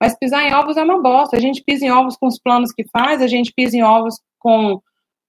[0.00, 1.36] Mas pisar em ovos é uma bosta.
[1.36, 4.20] A gente pisa em ovos com os planos que faz, a gente pisa em ovos
[4.38, 4.80] com,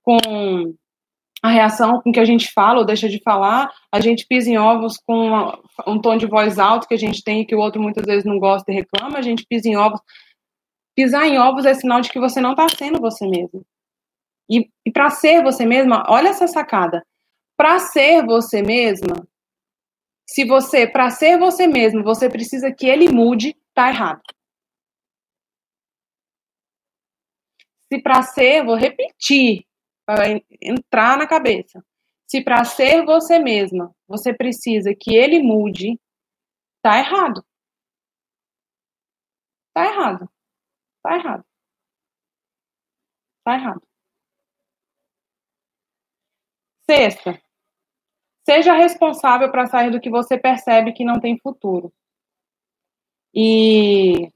[0.04, 0.18] com
[1.42, 4.58] a reação com que a gente fala ou deixa de falar, a gente pisa em
[4.58, 5.54] ovos com
[5.88, 8.26] um tom de voz alto que a gente tem e que o outro muitas vezes
[8.26, 10.02] não gosta e reclama, a gente pisa em ovos.
[10.96, 13.65] Pisar em ovos é sinal de que você não está sendo você mesmo.
[14.50, 17.04] E, e para ser você mesma, olha essa sacada.
[17.60, 19.28] Para ser você mesma,
[20.26, 24.22] se você, para ser você mesmo, você precisa que ele mude, tá errado.
[27.91, 29.65] Se para ser, vou repetir,
[30.06, 30.24] para
[30.62, 31.84] entrar na cabeça.
[32.26, 36.00] Se para ser você mesma, você precisa que ele mude,
[36.82, 37.43] tá errado.
[39.74, 40.30] Tá errado.
[41.04, 41.45] Tá errado.
[43.43, 43.82] Tá errado.
[46.89, 47.49] Sexta.
[48.45, 51.91] Seja responsável para sair do que você percebe que não tem futuro.
[53.34, 54.30] E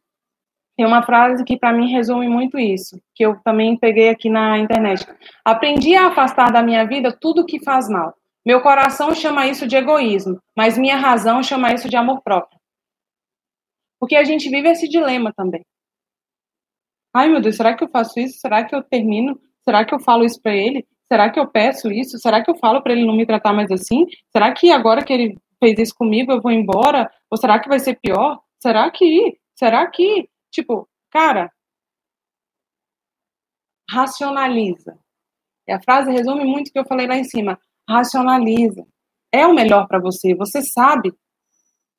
[0.76, 4.58] tem uma frase que para mim resume muito isso, que eu também peguei aqui na
[4.58, 5.06] internet.
[5.44, 8.16] Aprendi a afastar da minha vida tudo que faz mal.
[8.46, 12.60] Meu coração chama isso de egoísmo, mas minha razão chama isso de amor próprio.
[14.00, 15.64] Porque a gente vive esse dilema também.
[17.16, 18.40] Ai, meu Deus, será que eu faço isso?
[18.40, 19.40] Será que eu termino?
[19.64, 20.86] Será que eu falo isso para ele?
[21.14, 22.18] Será que eu peço isso?
[22.18, 24.08] Será que eu falo para ele não me tratar mais assim?
[24.32, 27.08] Será que agora que ele fez isso comigo eu vou embora?
[27.30, 28.42] Ou será que vai ser pior?
[28.60, 29.38] Será que?
[29.54, 30.28] Será que?
[30.52, 31.52] Tipo, cara,
[33.88, 34.98] racionaliza.
[35.68, 37.60] E a frase resume muito o que eu falei lá em cima.
[37.88, 38.84] Racionaliza.
[39.32, 41.14] é o melhor para você, você sabe.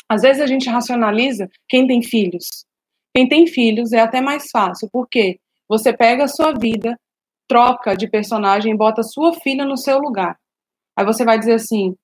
[0.09, 2.67] Às vezes a gente racionaliza quem tem filhos.
[3.15, 6.99] Quem tem filhos é até mais fácil, porque você pega a sua vida,
[7.49, 10.39] troca de personagem e bota sua filha no seu lugar.
[10.97, 11.97] Aí você vai dizer assim: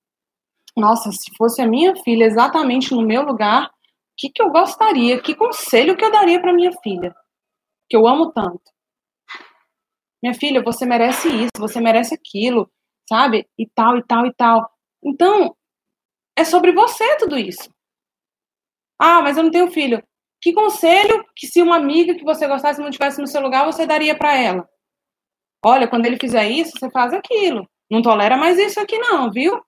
[0.76, 3.70] nossa, se fosse a minha filha exatamente no meu lugar, o
[4.16, 5.20] que, que eu gostaria?
[5.20, 7.14] Que conselho que eu daria para minha filha?
[7.88, 8.70] Que eu amo tanto.
[10.22, 12.70] Minha filha, você merece isso, você merece aquilo,
[13.08, 13.48] sabe?
[13.58, 14.70] E tal, e tal, e tal.
[15.02, 15.56] Então,
[16.36, 17.70] é sobre você tudo isso.
[18.98, 20.02] Ah, mas eu não tenho filho.
[20.42, 23.86] Que conselho que se uma amiga que você gostasse não tivesse no seu lugar, você
[23.86, 24.68] daria para ela?
[25.64, 27.68] Olha, quando ele fizer isso, você faz aquilo.
[27.90, 29.62] Não tolera mais isso aqui não, viu?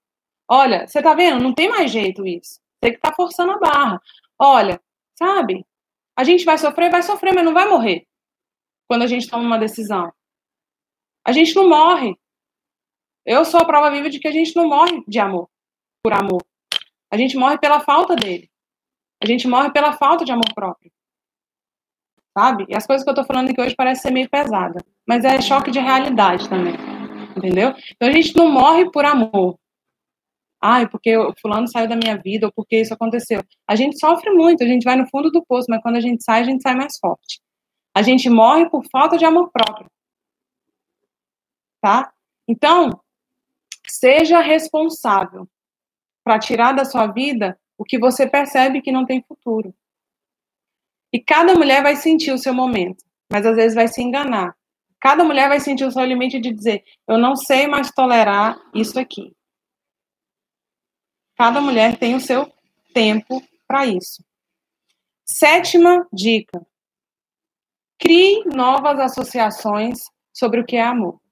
[0.49, 1.43] Olha, você tá vendo?
[1.43, 2.61] Não tem mais jeito isso.
[2.83, 4.01] Você que tá forçando a barra.
[4.39, 4.81] Olha,
[5.19, 5.67] sabe?
[6.17, 8.07] A gente vai sofrer, vai sofrer, mas não vai morrer.
[8.89, 10.13] Quando a gente toma uma decisão.
[11.25, 12.17] A gente não morre.
[13.25, 15.49] Eu sou a prova viva de que a gente não morre de amor,
[16.03, 16.43] por amor.
[17.11, 18.51] A gente morre pela falta dele.
[19.23, 20.91] A gente morre pela falta de amor próprio.
[22.37, 22.67] Sabe?
[22.69, 25.41] E as coisas que eu tô falando aqui hoje parecem ser meio pesada, mas é
[25.41, 26.75] choque de realidade também.
[27.37, 27.75] Entendeu?
[27.95, 29.59] Então a gente não morre por amor.
[30.61, 33.41] Ai, porque o fulano saiu da minha vida, ou porque isso aconteceu.
[33.67, 36.23] A gente sofre muito, a gente vai no fundo do poço, mas quando a gente
[36.23, 37.41] sai, a gente sai mais forte.
[37.95, 39.91] A gente morre por falta de amor próprio
[41.83, 42.13] tá?
[42.49, 43.03] Então,
[43.87, 45.49] seja responsável
[46.25, 49.75] para tirar da sua vida o que você percebe que não tem futuro.
[51.13, 54.57] E cada mulher vai sentir o seu momento, mas às vezes vai se enganar.
[55.03, 58.99] Cada mulher vai sentir o seu limite de dizer: eu não sei mais tolerar isso
[58.99, 59.35] aqui.
[61.37, 62.51] Cada mulher tem o seu
[62.95, 64.25] tempo para isso.
[65.27, 66.65] Sétima dica:
[67.99, 69.99] crie novas associações
[70.33, 71.23] sobre o que é amor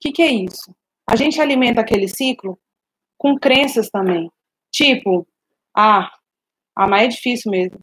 [0.00, 0.74] que, que é isso?
[1.06, 2.58] A gente alimenta aquele ciclo
[3.18, 4.30] com crenças também.
[4.72, 5.26] Tipo,
[5.76, 6.10] ah,
[6.74, 7.80] ah, mas é difícil mesmo.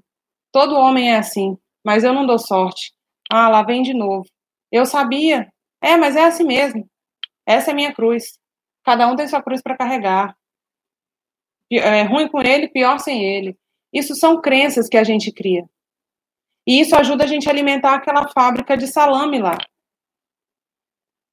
[0.51, 1.55] Todo homem é assim,
[1.85, 2.91] mas eu não dou sorte.
[3.31, 4.25] Ah, lá vem de novo.
[4.71, 5.51] Eu sabia.
[5.81, 6.89] É, mas é assim mesmo.
[7.45, 8.39] Essa é minha cruz.
[8.83, 10.35] Cada um tem sua cruz para carregar.
[11.71, 13.57] É ruim com ele, pior sem ele.
[13.93, 15.67] Isso são crenças que a gente cria.
[16.65, 19.57] E isso ajuda a gente a alimentar aquela fábrica de salame lá.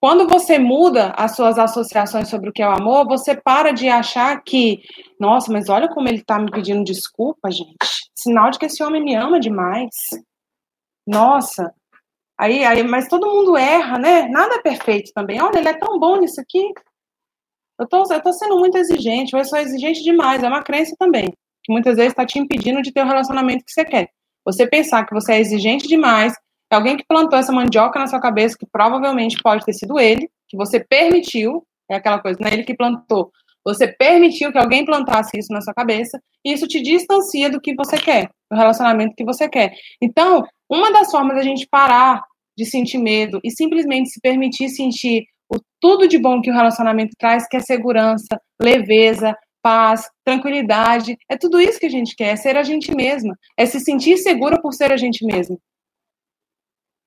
[0.00, 3.88] Quando você muda as suas associações sobre o que é o amor, você para de
[3.88, 4.82] achar que,
[5.18, 7.74] nossa, mas olha como ele está me pedindo desculpa, gente.
[8.14, 9.94] Sinal de que esse homem me ama demais.
[11.06, 11.74] Nossa.
[12.38, 14.28] Aí, aí, mas todo mundo erra, né?
[14.28, 15.40] Nada é perfeito também.
[15.40, 16.72] Olha, ele é tão bom nisso aqui.
[17.78, 20.42] Eu tô, eu tô sendo muito exigente, eu sou exigente demais.
[20.42, 23.72] É uma crença também, que muitas vezes está te impedindo de ter o relacionamento que
[23.72, 24.08] você quer.
[24.44, 26.34] Você pensar que você é exigente demais,
[26.70, 30.28] é alguém que plantou essa mandioca na sua cabeça, que provavelmente pode ter sido ele,
[30.48, 33.30] que você permitiu, é aquela coisa, não é ele que plantou,
[33.64, 37.74] você permitiu que alguém plantasse isso na sua cabeça, e isso te distancia do que
[37.74, 39.74] você quer, do relacionamento que você quer.
[40.02, 42.22] Então, uma das formas da gente parar
[42.56, 47.14] de sentir medo e simplesmente se permitir sentir o tudo de bom que o relacionamento
[47.18, 52.36] traz, que é segurança, leveza, paz, tranquilidade, é tudo isso que a gente quer, é
[52.36, 55.56] ser a gente mesma, é se sentir segura por ser a gente mesma.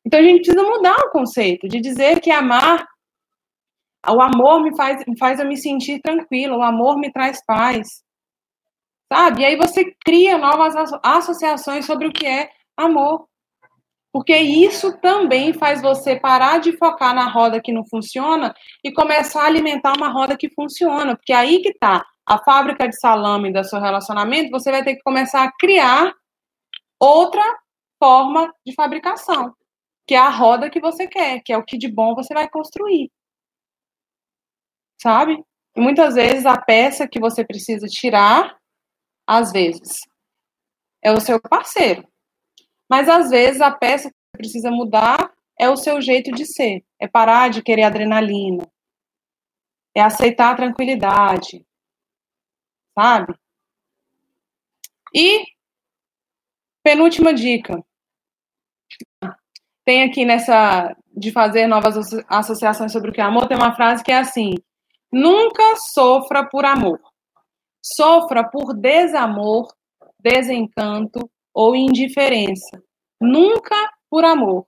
[0.05, 2.83] Então a gente precisa mudar o conceito de dizer que amar,
[4.07, 8.01] o amor me faz, faz eu me sentir tranquila, o amor me traz paz.
[9.11, 9.41] Sabe?
[9.41, 13.27] E aí você cria novas associações sobre o que é amor.
[14.11, 19.43] Porque isso também faz você parar de focar na roda que não funciona e começar
[19.43, 21.15] a alimentar uma roda que funciona.
[21.15, 25.03] Porque aí que tá a fábrica de salame do seu relacionamento, você vai ter que
[25.03, 26.13] começar a criar
[26.99, 27.43] outra
[27.99, 29.53] forma de fabricação
[30.07, 32.49] que é a roda que você quer, que é o que de bom você vai
[32.49, 33.11] construir.
[34.99, 35.43] Sabe?
[35.75, 38.57] E muitas vezes a peça que você precisa tirar,
[39.27, 39.99] às vezes,
[41.03, 42.07] é o seu parceiro.
[42.89, 46.83] Mas às vezes a peça que precisa mudar é o seu jeito de ser.
[46.99, 48.67] É parar de querer adrenalina.
[49.95, 51.65] É aceitar a tranquilidade.
[52.97, 53.33] Sabe?
[55.13, 55.43] E
[56.83, 57.83] penúltima dica
[59.87, 64.03] tem aqui nessa de fazer novas associações sobre o que é amor, tem uma frase
[64.03, 64.53] que é assim:
[65.09, 66.99] nunca sofra por amor.
[67.81, 69.73] Sofra por desamor,
[70.19, 72.83] desencanto ou indiferença.
[73.19, 73.75] Nunca
[74.11, 74.63] por amor.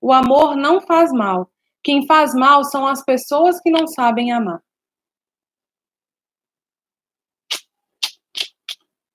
[0.00, 1.52] O amor não faz mal.
[1.84, 4.62] Quem faz mal são as pessoas que não sabem amar.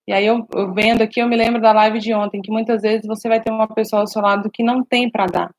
[0.07, 2.83] E aí eu, eu, vendo aqui, eu me lembro da live de ontem, que muitas
[2.83, 5.55] vezes você vai ter uma pessoa ao seu lado que não tem para dar.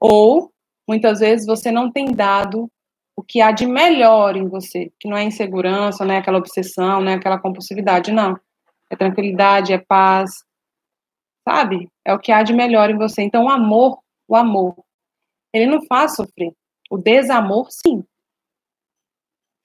[0.00, 0.50] Ou
[0.88, 2.70] muitas vezes você não tem dado
[3.14, 7.02] o que há de melhor em você, que não é insegurança, não é aquela obsessão,
[7.02, 8.40] não é aquela compulsividade, não.
[8.90, 10.44] É tranquilidade, é paz,
[11.46, 11.88] sabe?
[12.04, 13.22] É o que há de melhor em você.
[13.22, 14.76] Então, o amor, o amor,
[15.52, 16.52] ele não faz sofrer.
[16.90, 18.04] O desamor, sim,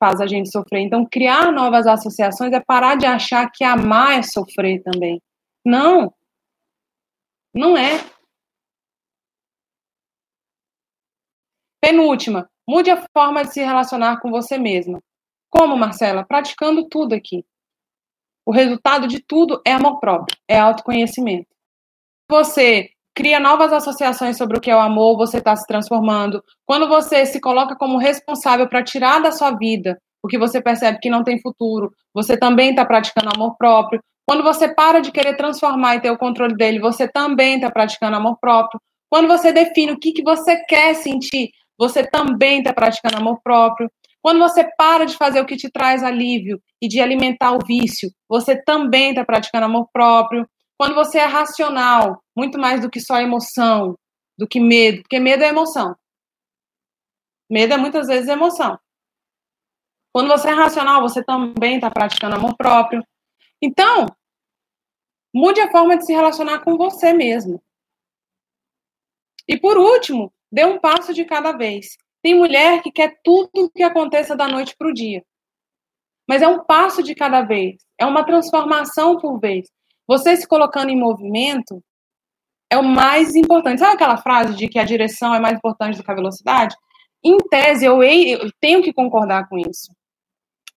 [0.02, 0.80] faz a gente sofrer.
[0.80, 5.22] Então, criar novas associações é parar de achar que amar é sofrer também.
[5.64, 6.12] Não.
[7.54, 8.00] Não é.
[11.80, 15.00] Penúltima, mude a forma de se relacionar com você mesma.
[15.50, 16.26] Como, Marcela?
[16.26, 17.46] Praticando tudo aqui.
[18.52, 21.48] O resultado de tudo é amor próprio, é autoconhecimento.
[22.30, 26.44] Você cria novas associações sobre o que é o amor, você está se transformando.
[26.66, 31.00] Quando você se coloca como responsável para tirar da sua vida o que você percebe
[31.00, 34.04] que não tem futuro, você também está praticando amor próprio.
[34.28, 38.18] Quando você para de querer transformar e ter o controle dele, você também está praticando
[38.18, 38.82] amor próprio.
[39.10, 43.90] Quando você define o que, que você quer sentir, você também está praticando amor próprio.
[44.22, 48.12] Quando você para de fazer o que te traz alívio e de alimentar o vício,
[48.30, 50.48] você também está praticando amor próprio.
[50.78, 53.98] Quando você é racional, muito mais do que só emoção,
[54.38, 55.96] do que medo, porque medo é emoção.
[57.50, 58.80] Medo é muitas vezes emoção.
[60.14, 63.04] Quando você é racional, você também está praticando amor próprio.
[63.62, 64.06] Então,
[65.34, 67.62] mude a forma de se relacionar com você mesmo.
[69.48, 71.98] E por último, dê um passo de cada vez.
[72.22, 75.24] Tem mulher que quer tudo que aconteça da noite para o dia.
[76.28, 77.78] Mas é um passo de cada vez.
[78.00, 79.68] É uma transformação por vez.
[80.08, 81.84] Você se colocando em movimento
[82.70, 83.80] é o mais importante.
[83.80, 86.76] Sabe aquela frase de que a direção é mais importante do que a velocidade?
[87.24, 89.94] Em tese, eu, eu tenho que concordar com isso.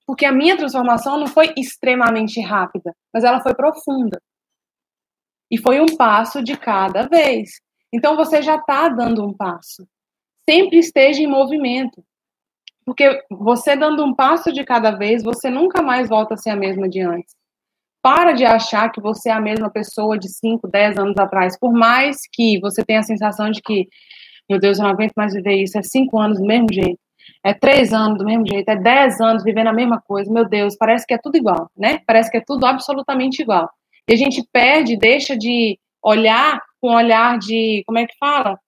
[0.06, 4.20] Porque a minha transformação não foi extremamente rápida, mas ela foi profunda.
[5.50, 7.60] E foi um passo de cada vez.
[7.92, 9.86] Então você já está dando um passo.
[10.48, 12.04] Sempre esteja em movimento.
[12.84, 16.56] Porque você dando um passo de cada vez, você nunca mais volta a ser a
[16.56, 17.34] mesma de antes.
[18.02, 21.58] Para de achar que você é a mesma pessoa de 5, 10 anos atrás.
[21.58, 23.88] Por mais que você tenha a sensação de que,
[24.48, 26.98] meu Deus, eu não aguento mais viver isso, é 5 anos do mesmo jeito.
[27.42, 30.30] É 3 anos do mesmo jeito, é 10 anos vivendo a mesma coisa.
[30.30, 32.00] Meu Deus, parece que é tudo igual, né?
[32.06, 33.70] Parece que é tudo absolutamente igual.
[34.06, 38.58] E a gente perde, deixa de olhar com um olhar de, como é que fala?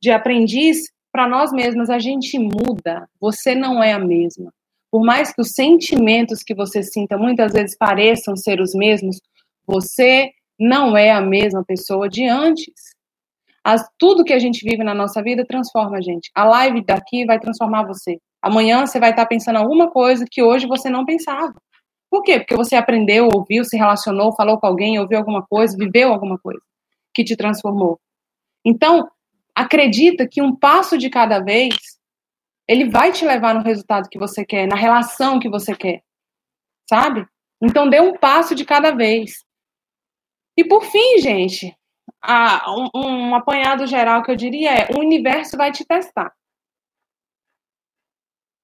[0.00, 0.84] De aprendiz
[1.16, 1.88] para nós mesmas.
[1.88, 3.08] A gente muda.
[3.18, 4.52] Você não é a mesma
[4.96, 9.20] por mais que os sentimentos que você sinta muitas vezes pareçam ser os mesmos,
[9.66, 12.72] você não é a mesma pessoa de antes.
[13.62, 16.30] As, tudo que a gente vive na nossa vida transforma a gente.
[16.34, 18.18] A live daqui vai transformar você.
[18.40, 21.52] Amanhã você vai estar pensando alguma coisa que hoje você não pensava.
[22.08, 22.38] Por quê?
[22.38, 26.62] Porque você aprendeu, ouviu, se relacionou, falou com alguém, ouviu alguma coisa, viveu alguma coisa
[27.12, 28.00] que te transformou.
[28.64, 29.06] Então,
[29.56, 31.74] acredita que um passo de cada vez
[32.68, 36.02] ele vai te levar no resultado que você quer, na relação que você quer,
[36.86, 37.26] sabe?
[37.62, 39.44] Então dê um passo de cada vez.
[40.58, 41.74] E por fim, gente,
[42.20, 46.34] a, um, um apanhado geral que eu diria é: o universo vai te testar.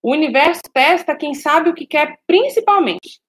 [0.03, 3.20] O universo testa quem sabe o que quer, principalmente.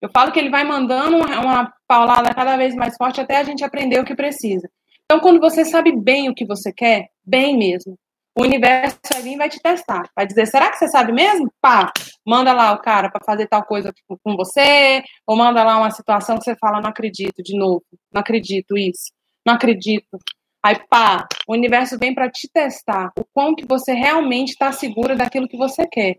[0.00, 3.64] Eu falo que ele vai mandando uma paulada cada vez mais forte até a gente
[3.64, 4.70] aprender o que precisa.
[5.12, 7.98] Então, quando você sabe bem o que você quer, bem mesmo,
[8.34, 10.10] o universo vai vir e vai te testar.
[10.16, 11.52] Vai dizer, será que você sabe mesmo?
[11.60, 11.92] Pá,
[12.26, 13.92] manda lá o cara para fazer tal coisa
[14.24, 18.22] com você, ou manda lá uma situação que você fala, não acredito, de novo, não
[18.22, 19.12] acredito isso,
[19.44, 20.18] não acredito.
[20.64, 25.14] Aí, pá, o universo vem para te testar o quão que você realmente está segura
[25.14, 26.16] daquilo que você quer.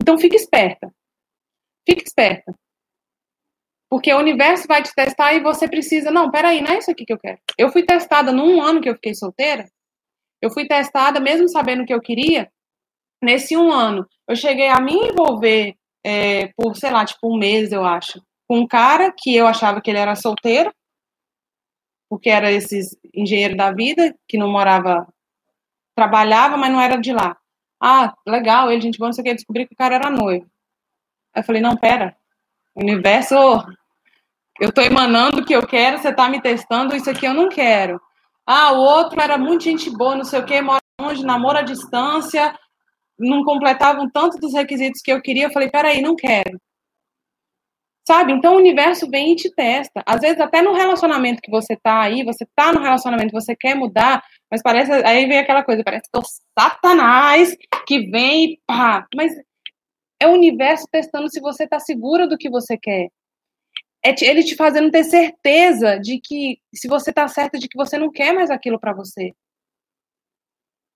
[0.00, 0.90] Então, fique esperta.
[1.86, 2.54] Fique esperta.
[3.90, 6.10] Porque o universo vai te testar e você precisa.
[6.10, 7.38] Não, peraí, não é isso aqui que eu quero.
[7.58, 9.66] Eu fui testada num ano que eu fiquei solteira
[10.40, 12.50] eu fui testada, mesmo sabendo o que eu queria,
[13.22, 14.06] nesse um ano.
[14.26, 18.60] Eu cheguei a me envolver é, por, sei lá, tipo um mês, eu acho, com
[18.60, 20.72] um cara que eu achava que ele era solteiro,
[22.08, 25.06] porque era esses engenheiro da vida, que não morava,
[25.94, 27.36] trabalhava, mas não era de lá.
[27.80, 30.50] Ah, legal, ele, gente boa, não sei o que, que o cara era noivo.
[31.34, 32.16] Aí eu falei, não, pera,
[32.74, 33.34] universo,
[34.60, 37.48] eu tô emanando o que eu quero, você tá me testando, isso aqui eu não
[37.48, 37.98] quero.
[38.46, 41.62] Ah, o outro era muito gente boa, não sei o quê, mora longe, namoro à
[41.62, 42.54] distância,
[43.18, 45.46] não completavam tanto dos requisitos que eu queria.
[45.46, 46.60] Eu falei, peraí, não quero.
[48.06, 48.32] Sabe?
[48.32, 50.02] Então o universo vem e te testa.
[50.04, 53.74] Às vezes, até no relacionamento que você tá aí, você tá no relacionamento, você quer
[53.74, 54.92] mudar, mas parece.
[54.92, 56.24] Aí vem aquela coisa, parece que é o
[56.58, 57.56] Satanás
[57.86, 59.06] que vem e pá.
[59.14, 59.32] Mas
[60.20, 63.08] é o universo testando se você tá segura do que você quer
[64.02, 67.98] é ele te fazendo ter certeza de que se você tá certa de que você
[67.98, 69.32] não quer mais aquilo para você.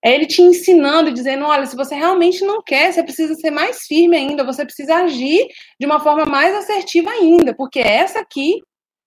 [0.03, 3.51] É ele te ensinando e dizendo: olha, se você realmente não quer, você precisa ser
[3.51, 5.47] mais firme ainda, você precisa agir
[5.81, 8.61] de uma forma mais assertiva ainda, porque essa aqui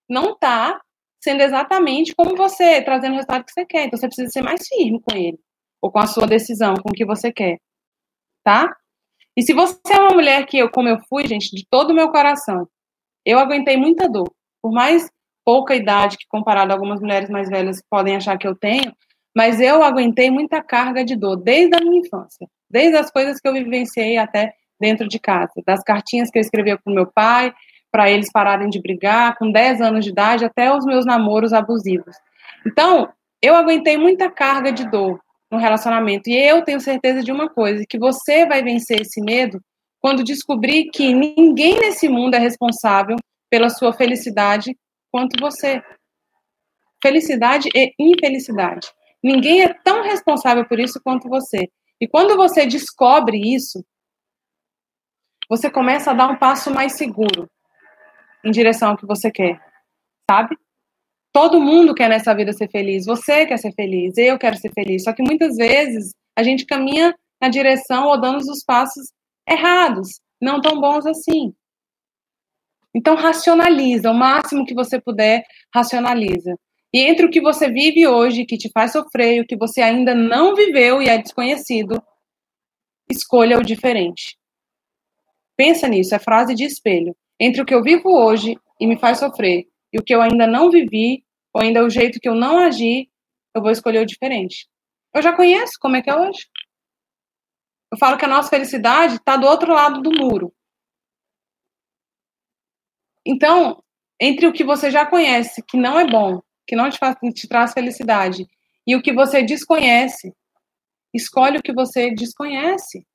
[0.10, 0.80] não está
[1.24, 3.86] sendo exatamente como você, trazendo o resultado que você quer.
[3.86, 5.40] Então você precisa ser mais firme com ele,
[5.82, 7.58] ou com a sua decisão, com o que você quer.
[8.44, 8.76] Tá?
[9.36, 11.94] E se você é uma mulher que eu, como eu fui, gente, de todo o
[11.94, 12.68] meu coração,
[13.28, 14.32] eu aguentei muita dor.
[14.62, 15.10] Por mais
[15.44, 18.94] pouca idade que comparado a algumas mulheres mais velhas podem achar que eu tenho,
[19.36, 23.48] mas eu aguentei muita carga de dor desde a minha infância, desde as coisas que
[23.48, 27.54] eu vivenciei até dentro de casa, das cartinhas que eu escrevia para o meu pai,
[27.92, 32.16] para eles pararem de brigar, com 10 anos de idade, até os meus namoros abusivos.
[32.66, 33.10] Então,
[33.42, 35.20] eu aguentei muita carga de dor
[35.52, 36.30] no relacionamento.
[36.30, 39.62] E eu tenho certeza de uma coisa, que você vai vencer esse medo
[40.00, 43.18] quando descobrir que ninguém nesse mundo é responsável
[43.50, 44.78] pela sua felicidade
[45.12, 45.82] quanto você.
[47.02, 48.88] Felicidade e infelicidade.
[49.24, 51.70] Ninguém é tão responsável por isso quanto você.
[52.00, 53.84] E quando você descobre isso,
[55.50, 57.50] você começa a dar um passo mais seguro
[58.44, 59.60] em direção ao que você quer,
[60.30, 60.56] sabe?
[61.34, 63.06] Todo mundo quer nessa vida ser feliz.
[63.06, 65.04] Você quer ser feliz, eu quero ser feliz.
[65.04, 69.12] Só que muitas vezes a gente caminha na direção ou dando os passos
[69.48, 71.54] errados, não tão bons assim.
[72.94, 76.58] Então racionaliza, o máximo que você puder, racionaliza.
[76.94, 79.82] E entre o que você vive hoje, que te faz sofrer, e o que você
[79.82, 82.02] ainda não viveu e é desconhecido,
[83.10, 84.38] escolha o diferente.
[85.56, 87.16] Pensa nisso, é frase de espelho.
[87.40, 90.48] Entre o que eu vivo hoje e me faz sofrer e o que eu ainda
[90.48, 91.24] não vivi,
[91.54, 93.10] ou ainda o jeito que eu não agi,
[93.56, 94.68] eu vou escolher o diferente.
[95.14, 96.48] Eu já conheço como é que é hoje.
[97.92, 100.54] Eu falo que a nossa felicidade está do outro lado do muro.
[103.26, 103.84] Então,
[104.20, 107.48] entre o que você já conhece, que não é bom, que não te, faz, te
[107.48, 108.48] traz felicidade,
[108.86, 110.34] e o que você desconhece,
[111.14, 113.06] escolhe o que você desconhece.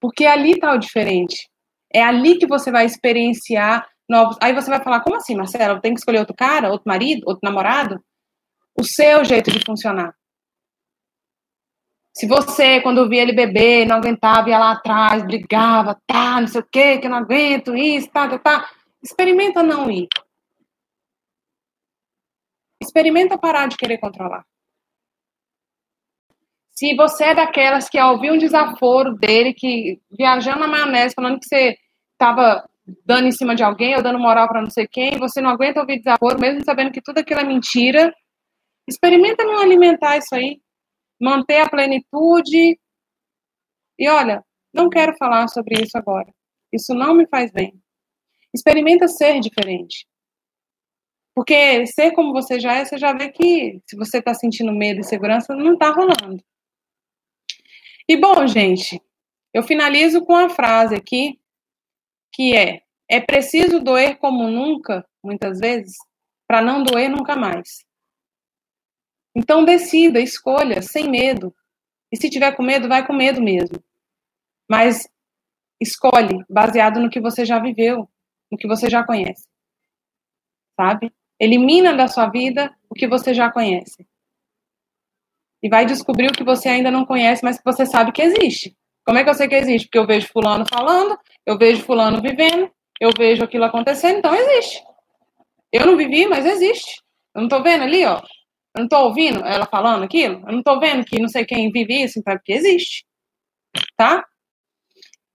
[0.00, 1.48] Porque ali está o diferente.
[1.92, 4.36] É ali que você vai experienciar novos.
[4.42, 5.74] Aí você vai falar, como assim, Marcela?
[5.74, 8.04] Eu tenho que escolher outro cara, outro marido, outro namorado?
[8.78, 10.14] O seu jeito de funcionar.
[12.16, 16.60] Se você, quando via ele beber, não aguentava, ia lá atrás, brigava, tá, não sei
[16.60, 18.70] o quê, que eu não aguento, isso, tá, tá, tá.
[19.02, 20.06] Experimenta não ir.
[22.80, 24.44] Experimenta parar de querer controlar.
[26.70, 31.40] Se você é daquelas que ao ouvir um desaforo dele, que viajando na maionese, falando
[31.40, 31.76] que você
[32.12, 32.68] estava
[33.04, 35.80] dando em cima de alguém ou dando moral para não sei quem, você não aguenta
[35.80, 38.14] ouvir desaforo, mesmo sabendo que tudo aquilo é mentira,
[38.88, 40.60] experimenta não alimentar isso aí,
[41.24, 42.78] manter a plenitude.
[43.98, 46.32] E olha, não quero falar sobre isso agora.
[46.70, 47.72] Isso não me faz bem.
[48.52, 50.06] Experimenta ser diferente.
[51.34, 55.00] Porque ser como você já é, você já vê que se você está sentindo medo
[55.00, 56.44] e segurança, não está rolando.
[58.08, 59.00] E bom, gente,
[59.52, 61.40] eu finalizo com a frase aqui
[62.32, 65.96] que é: é preciso doer como nunca, muitas vezes,
[66.46, 67.83] para não doer nunca mais.
[69.34, 71.54] Então decida, escolha, sem medo.
[72.12, 73.82] E se tiver com medo, vai com medo mesmo.
[74.70, 75.08] Mas
[75.80, 78.08] escolhe baseado no que você já viveu,
[78.50, 79.48] no que você já conhece.
[80.78, 81.12] Sabe?
[81.38, 84.06] Elimina da sua vida o que você já conhece.
[85.62, 88.76] E vai descobrir o que você ainda não conhece, mas que você sabe que existe.
[89.04, 89.86] Como é que eu sei que existe?
[89.86, 92.70] Porque eu vejo fulano falando, eu vejo fulano vivendo,
[93.00, 94.82] eu vejo aquilo acontecendo, então existe.
[95.72, 97.02] Eu não vivi, mas existe.
[97.34, 98.22] Eu não tô vendo ali, ó.
[98.74, 100.42] Eu não tô ouvindo ela falando aquilo.
[100.46, 103.06] Eu não tô vendo que não sei quem vive isso, então é porque existe.
[103.96, 104.26] Tá?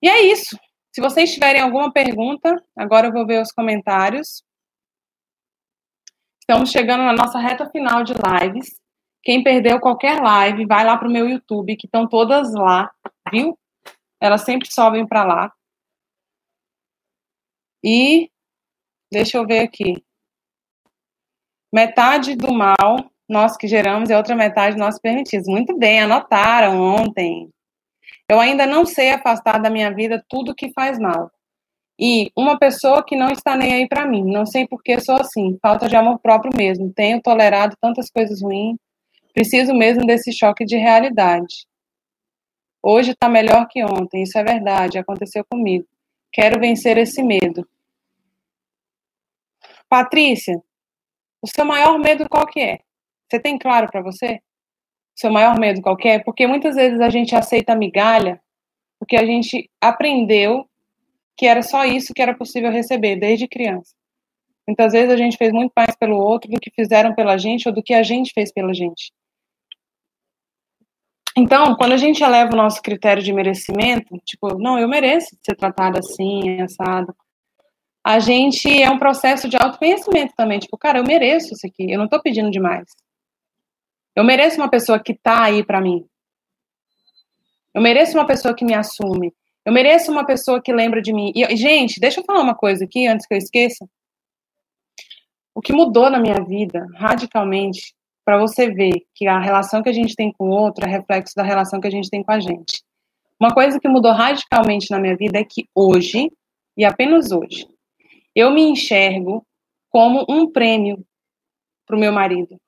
[0.02, 0.58] E é isso.
[0.94, 4.44] Se vocês tiverem alguma pergunta, agora eu vou ver os comentários.
[6.42, 8.80] Estamos chegando na nossa reta final de lives.
[9.24, 12.92] Quem perdeu qualquer live, vai lá pro meu YouTube, que estão todas lá,
[13.32, 13.58] viu?
[14.20, 15.54] Elas sempre sobem para lá.
[17.84, 18.30] E
[19.12, 20.04] deixa eu ver aqui.
[21.72, 25.48] Metade do mal nós que geramos e outra metade nós permitimos.
[25.48, 27.50] Muito bem, anotaram ontem.
[28.28, 31.32] Eu ainda não sei afastar da minha vida tudo que faz mal.
[32.00, 34.24] E uma pessoa que não está nem aí para mim.
[34.24, 35.58] Não sei por que sou assim.
[35.62, 36.94] Falta de amor próprio mesmo.
[36.94, 38.78] Tenho tolerado tantas coisas ruins.
[39.34, 41.68] Preciso mesmo desse choque de realidade.
[42.82, 44.24] Hoje está melhor que ontem.
[44.24, 44.98] Isso é verdade.
[44.98, 45.86] Aconteceu comigo.
[46.32, 47.68] Quero vencer esse medo.
[49.90, 50.62] Patrícia,
[51.42, 52.80] o seu maior medo qual que é?
[53.30, 54.40] Você tem claro para você?
[55.16, 56.20] Seu maior medo qual que é?
[56.20, 58.42] Porque muitas vezes a gente aceita migalha
[59.00, 60.70] porque a gente aprendeu
[61.38, 63.96] que era só isso que era possível receber desde criança.
[64.68, 67.74] Muitas vezes a gente fez muito mais pelo outro do que fizeram pela gente ou
[67.74, 69.12] do que a gente fez pela gente.
[71.36, 75.56] Então, quando a gente eleva o nosso critério de merecimento, tipo, não, eu mereço ser
[75.56, 77.16] tratada assim, assado,
[78.04, 80.60] a gente é um processo de autoconhecimento também.
[80.60, 82.90] Tipo, cara, eu mereço isso aqui, eu não tô pedindo demais.
[84.16, 86.06] Eu mereço uma pessoa que tá aí para mim.
[87.74, 89.34] Eu mereço uma pessoa que me assume.
[89.66, 91.32] Eu mereço uma pessoa que lembra de mim.
[91.36, 93.88] E, gente, deixa eu falar uma coisa aqui antes que eu esqueça.
[95.54, 97.94] O que mudou na minha vida radicalmente
[98.26, 101.36] para você ver que a relação que a gente tem com o outro é reflexo
[101.36, 102.84] da relação que a gente tem com a gente.
[103.40, 106.32] Uma coisa que mudou radicalmente na minha vida é que hoje,
[106.78, 107.68] e apenas hoje,
[108.36, 109.46] eu me enxergo
[109.90, 111.04] como um prêmio
[111.86, 112.60] para o meu marido.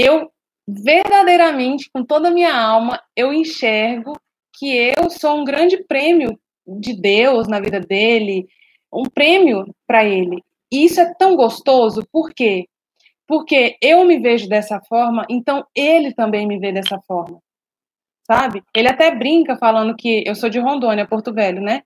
[0.00, 0.30] Eu
[0.64, 4.12] verdadeiramente, com toda a minha alma, eu enxergo
[4.56, 8.46] que eu sou um grande prêmio de Deus na vida dele,
[8.92, 10.40] um prêmio para ele.
[10.70, 12.68] E isso é tão gostoso, por quê?
[13.26, 17.40] Porque eu me vejo dessa forma, então ele também me vê dessa forma.
[18.30, 18.62] Sabe?
[18.76, 21.82] Ele até brinca falando que eu sou de Rondônia, Porto Velho, né?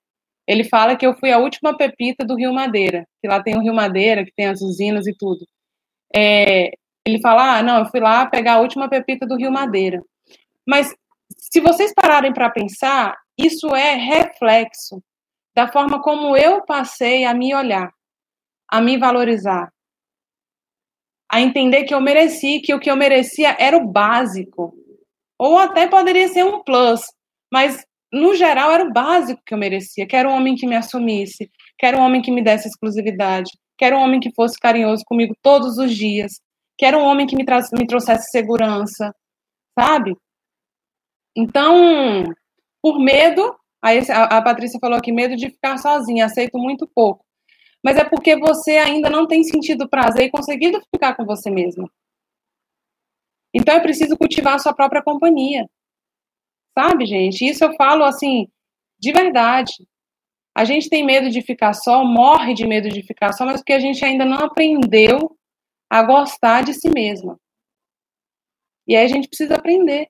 [0.47, 3.61] Ele fala que eu fui a última pepita do Rio Madeira, que lá tem o
[3.61, 5.47] Rio Madeira, que tem as usinas e tudo.
[6.15, 6.73] É,
[7.07, 10.03] ele fala: ah, não, eu fui lá pegar a última pepita do Rio Madeira.
[10.67, 10.95] Mas
[11.37, 15.03] se vocês pararem para pensar, isso é reflexo
[15.55, 17.93] da forma como eu passei a me olhar,
[18.69, 19.71] a me valorizar,
[21.31, 24.75] a entender que eu mereci, que o que eu merecia era o básico.
[25.39, 27.01] Ou até poderia ser um plus,
[27.53, 30.07] mas no geral era o básico que eu merecia.
[30.07, 34.01] Quero um homem que me assumisse, quero um homem que me desse exclusividade, quero um
[34.01, 36.41] homem que fosse carinhoso comigo todos os dias,
[36.83, 37.45] quero um homem que me,
[37.79, 39.15] me trouxesse segurança,
[39.79, 40.17] sabe?
[41.37, 42.25] Então,
[42.83, 47.25] por medo, a, a Patrícia falou aqui, medo de ficar sozinha, aceito muito pouco.
[47.85, 51.89] Mas é porque você ainda não tem sentido prazer e conseguido ficar com você mesma.
[53.55, 55.71] Então é preciso cultivar a sua própria companhia.
[56.77, 57.47] Sabe, gente?
[57.47, 58.49] Isso eu falo assim,
[58.99, 59.87] de verdade.
[60.53, 63.73] A gente tem medo de ficar só, morre de medo de ficar só, mas porque
[63.73, 65.37] a gente ainda não aprendeu
[65.93, 67.39] a gostar de si mesma.
[68.89, 70.09] E aí a gente precisa aprender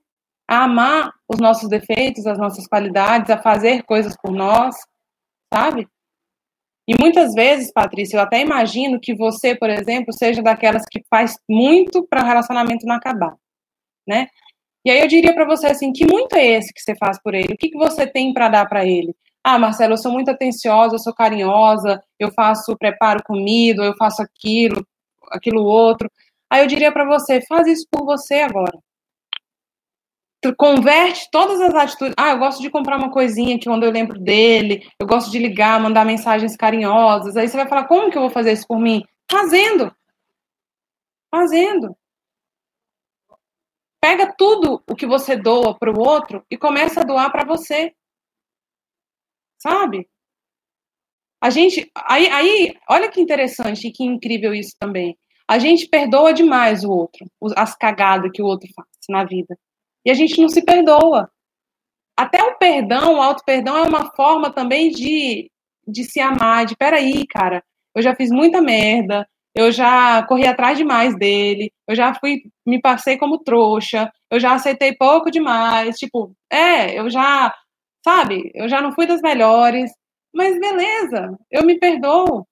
[0.48, 4.76] a amar os nossos defeitos, as nossas qualidades, a fazer coisas por nós,
[5.52, 5.88] sabe?
[6.86, 11.36] E muitas vezes, Patrícia, eu até imagino que você, por exemplo, seja daquelas que faz
[11.50, 13.34] muito para o relacionamento não acabar,
[14.06, 14.28] né?
[14.84, 17.34] E aí eu diria para você assim, que muito é esse que você faz por
[17.34, 17.54] ele?
[17.54, 19.16] O que, que você tem para dar para ele?
[19.42, 24.22] Ah, Marcelo, eu sou muito atenciosa, eu sou carinhosa, eu faço, preparo comida, eu faço
[24.22, 24.86] aquilo,
[25.30, 26.10] aquilo outro.
[26.50, 28.78] Aí eu diria para você, faz isso por você agora.
[30.56, 32.14] Converte todas as atitudes.
[32.18, 35.38] Ah, eu gosto de comprar uma coisinha que quando eu lembro dele, eu gosto de
[35.38, 37.36] ligar, mandar mensagens carinhosas.
[37.36, 39.04] Aí você vai falar, como que eu vou fazer isso por mim?
[39.30, 39.94] Fazendo.
[41.30, 41.96] Fazendo.
[44.00, 47.94] Pega tudo o que você doa para o outro e começa a doar para você.
[49.58, 50.10] Sabe?
[51.42, 51.90] A gente.
[52.06, 55.18] Aí, aí, olha que interessante e que incrível isso também.
[55.48, 57.26] A gente perdoa demais o outro,
[57.56, 59.58] as cagadas que o outro faz na vida.
[60.06, 61.28] E a gente não se perdoa.
[62.16, 65.50] Até o perdão, o auto-perdão é uma forma também de,
[65.86, 67.62] de se amar, de peraí, cara,
[67.94, 72.80] eu já fiz muita merda, eu já corri atrás demais dele, eu já fui, me
[72.80, 77.52] passei como trouxa, eu já aceitei pouco demais, tipo, é, eu já,
[78.04, 79.90] sabe, eu já não fui das melhores,
[80.32, 82.46] mas beleza, eu me perdoo.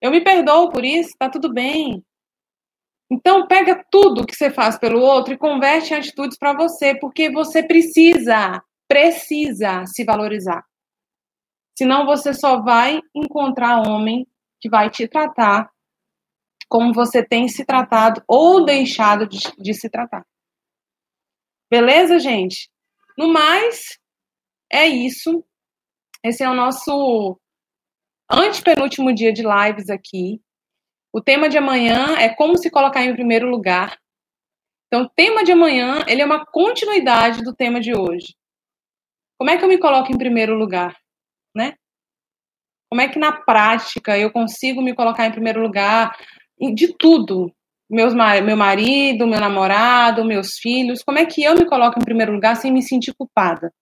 [0.00, 2.04] Eu me perdoo por isso, tá tudo bem.
[3.10, 7.30] Então, pega tudo que você faz pelo outro e converte em atitudes para você, porque
[7.30, 10.64] você precisa, precisa se valorizar.
[11.76, 14.26] Senão você só vai encontrar homem
[14.60, 15.70] que vai te tratar
[16.68, 20.24] como você tem se tratado ou deixado de, de se tratar.
[21.70, 22.70] Beleza, gente?
[23.16, 23.98] No mais,
[24.72, 25.44] é isso.
[26.24, 27.38] Esse é o nosso
[28.30, 30.40] antepenúltimo dia de lives aqui.
[31.12, 33.98] O tema de amanhã é como se colocar em primeiro lugar.
[34.86, 38.34] Então, o tema de amanhã, ele é uma continuidade do tema de hoje.
[39.38, 40.96] Como é que eu me coloco em primeiro lugar,
[41.54, 41.74] né?
[42.88, 46.16] Como é que na prática eu consigo me colocar em primeiro lugar
[46.74, 47.52] de tudo?
[47.90, 52.32] Meus, meu marido, meu namorado, meus filhos, como é que eu me coloco em primeiro
[52.32, 53.72] lugar sem me sentir culpada?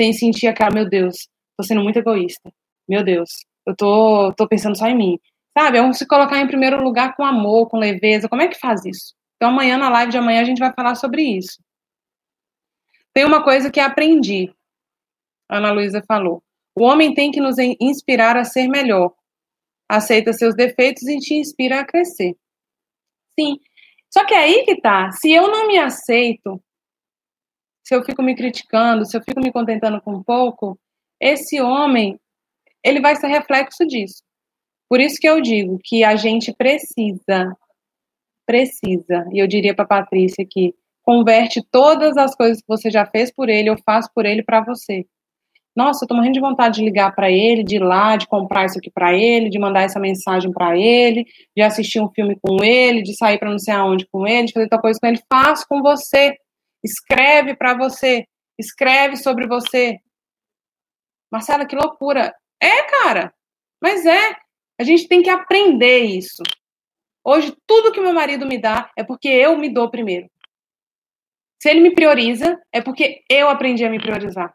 [0.00, 1.28] Sem sentir aquela, meu Deus,
[1.58, 2.50] tô sendo muito egoísta.
[2.88, 5.20] Meu Deus, eu tô, tô pensando só em mim.
[5.52, 5.76] Sabe?
[5.76, 8.26] É um se colocar em primeiro lugar com amor, com leveza.
[8.26, 9.14] Como é que faz isso?
[9.36, 11.62] Então, amanhã, na live de amanhã, a gente vai falar sobre isso.
[13.12, 14.50] Tem uma coisa que aprendi.
[15.50, 16.42] A Ana Luísa falou.
[16.74, 19.12] O homem tem que nos inspirar a ser melhor.
[19.86, 22.34] Aceita seus defeitos e te inspira a crescer.
[23.38, 23.60] Sim.
[24.10, 26.58] Só que aí que tá, se eu não me aceito,
[27.90, 30.78] se eu fico me criticando, se eu fico me contentando com pouco,
[31.20, 32.20] esse homem,
[32.84, 34.22] ele vai ser reflexo disso.
[34.88, 37.52] Por isso que eu digo que a gente precisa,
[38.46, 40.72] precisa, e eu diria para Patrícia que
[41.02, 44.60] converte todas as coisas que você já fez por ele, eu faço por ele para
[44.60, 45.04] você.
[45.74, 48.66] Nossa, eu tô morrendo de vontade de ligar para ele, de ir lá, de comprar
[48.66, 51.26] isso aqui para ele, de mandar essa mensagem para ele,
[51.56, 54.52] de assistir um filme com ele, de sair para não sei aonde com ele, de
[54.52, 55.20] fazer tal coisa com ele.
[55.28, 56.36] Faço com você.
[56.82, 58.26] Escreve para você.
[58.58, 59.98] Escreve sobre você.
[61.30, 62.34] Marcela, que loucura.
[62.60, 63.34] É, cara.
[63.80, 64.36] Mas é.
[64.78, 66.42] A gente tem que aprender isso.
[67.22, 70.26] Hoje, tudo que meu marido me dá é porque eu me dou primeiro.
[71.62, 74.54] Se ele me prioriza, é porque eu aprendi a me priorizar.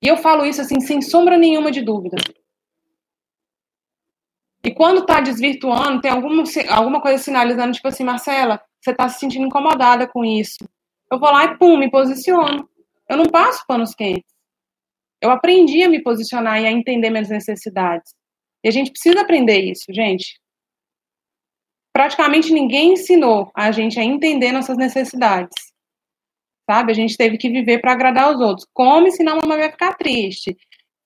[0.00, 2.16] E eu falo isso assim, sem sombra nenhuma de dúvida.
[4.64, 9.18] E quando está desvirtuando, tem alguma, alguma coisa sinalizando, tipo assim, Marcela, você está se
[9.18, 10.58] sentindo incomodada com isso.
[11.10, 12.68] Eu vou lá e pum, me posiciono.
[13.08, 14.32] Eu não passo panos quentes.
[15.20, 18.12] Eu aprendi a me posicionar e a entender minhas necessidades.
[18.62, 20.40] E a gente precisa aprender isso, gente.
[21.92, 25.74] Praticamente ninguém ensinou a gente a entender nossas necessidades
[26.68, 26.92] sabe?
[26.92, 28.66] A gente teve que viver para agradar os outros.
[28.72, 30.56] Come, senão a mamãe vai ficar triste.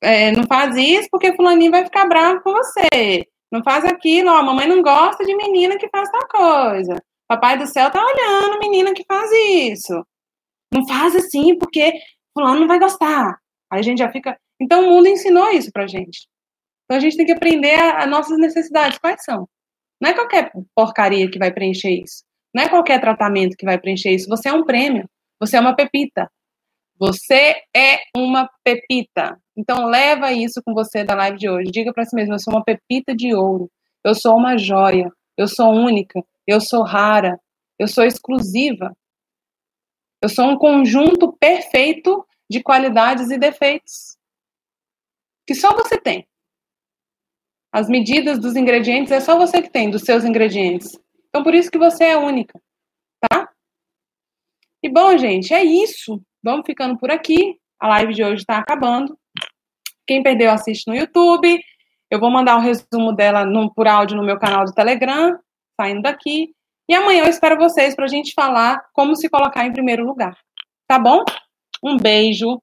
[0.01, 3.27] É, não faz isso porque fulaninho vai ficar bravo com você.
[3.51, 7.03] Não faz aquilo, ó, a mamãe não gosta de menina que faz tal coisa.
[7.29, 10.03] Papai do céu tá olhando menina que faz isso.
[10.73, 11.93] Não faz assim porque
[12.33, 13.39] fulano não vai gostar.
[13.71, 14.39] Aí a gente já fica...
[14.61, 16.27] Então o mundo ensinou isso pra gente.
[16.85, 18.99] Então a gente tem que aprender as nossas necessidades.
[18.99, 19.47] Quais são?
[20.01, 22.25] Não é qualquer porcaria que vai preencher isso.
[22.55, 24.29] Não é qualquer tratamento que vai preencher isso.
[24.29, 25.09] Você é um prêmio.
[25.39, 26.31] Você é uma pepita.
[26.99, 29.39] Você é uma pepita.
[29.57, 31.71] Então leva isso com você da live de hoje.
[31.71, 33.71] Diga para si mesmo, eu sou uma pepita de ouro.
[34.03, 35.11] Eu sou uma joia.
[35.37, 36.25] Eu sou única.
[36.49, 37.39] Eu sou rara.
[37.79, 38.97] Eu sou exclusiva.
[40.23, 44.19] Eu sou um conjunto perfeito de qualidades e defeitos
[45.49, 46.29] que só você tem.
[47.73, 50.99] As medidas dos ingredientes é só você que tem, dos seus ingredientes.
[51.29, 52.61] Então, por isso que você é única,
[53.21, 53.49] tá?
[54.83, 56.23] E bom, gente, é isso.
[56.43, 57.59] Vamos ficando por aqui.
[57.81, 59.19] A live de hoje está acabando.
[60.07, 61.59] Quem perdeu, assiste no YouTube.
[62.11, 65.39] Eu vou mandar o um resumo dela no, por áudio no meu canal do Telegram,
[65.79, 66.55] saindo daqui.
[66.89, 70.37] E amanhã eu espero vocês para a gente falar como se colocar em primeiro lugar.
[70.87, 71.23] Tá bom?
[71.85, 72.61] Um beijo.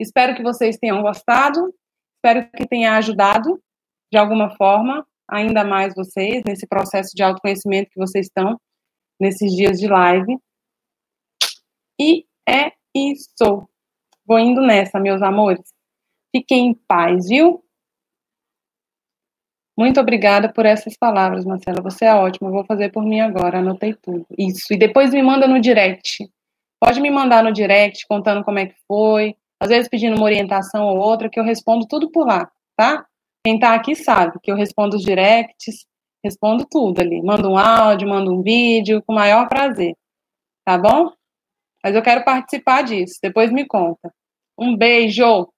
[0.00, 1.74] Espero que vocês tenham gostado.
[2.16, 3.60] Espero que tenha ajudado
[4.12, 8.58] de alguma forma, ainda mais vocês, nesse processo de autoconhecimento que vocês estão
[9.20, 10.38] nesses dias de live.
[12.00, 13.68] E é isso.
[14.24, 15.68] Vou indo nessa, meus amores.
[16.34, 17.63] Fiquem em paz, viu?
[19.76, 21.82] Muito obrigada por essas palavras, Marcela.
[21.82, 22.50] Você é ótima.
[22.50, 23.58] Vou fazer por mim agora.
[23.58, 24.24] Anotei tudo.
[24.38, 24.72] Isso.
[24.72, 26.30] E depois me manda no direct.
[26.80, 29.34] Pode me mandar no direct contando como é que foi.
[29.60, 33.06] Às vezes pedindo uma orientação ou outra, que eu respondo tudo por lá, tá?
[33.46, 35.86] Quem tá aqui sabe que eu respondo os directs,
[36.22, 37.22] respondo tudo ali.
[37.22, 39.96] Mando um áudio, mando um vídeo, com o maior prazer.
[40.64, 41.12] Tá bom?
[41.82, 43.18] Mas eu quero participar disso.
[43.22, 44.12] Depois me conta.
[44.58, 45.48] Um beijo!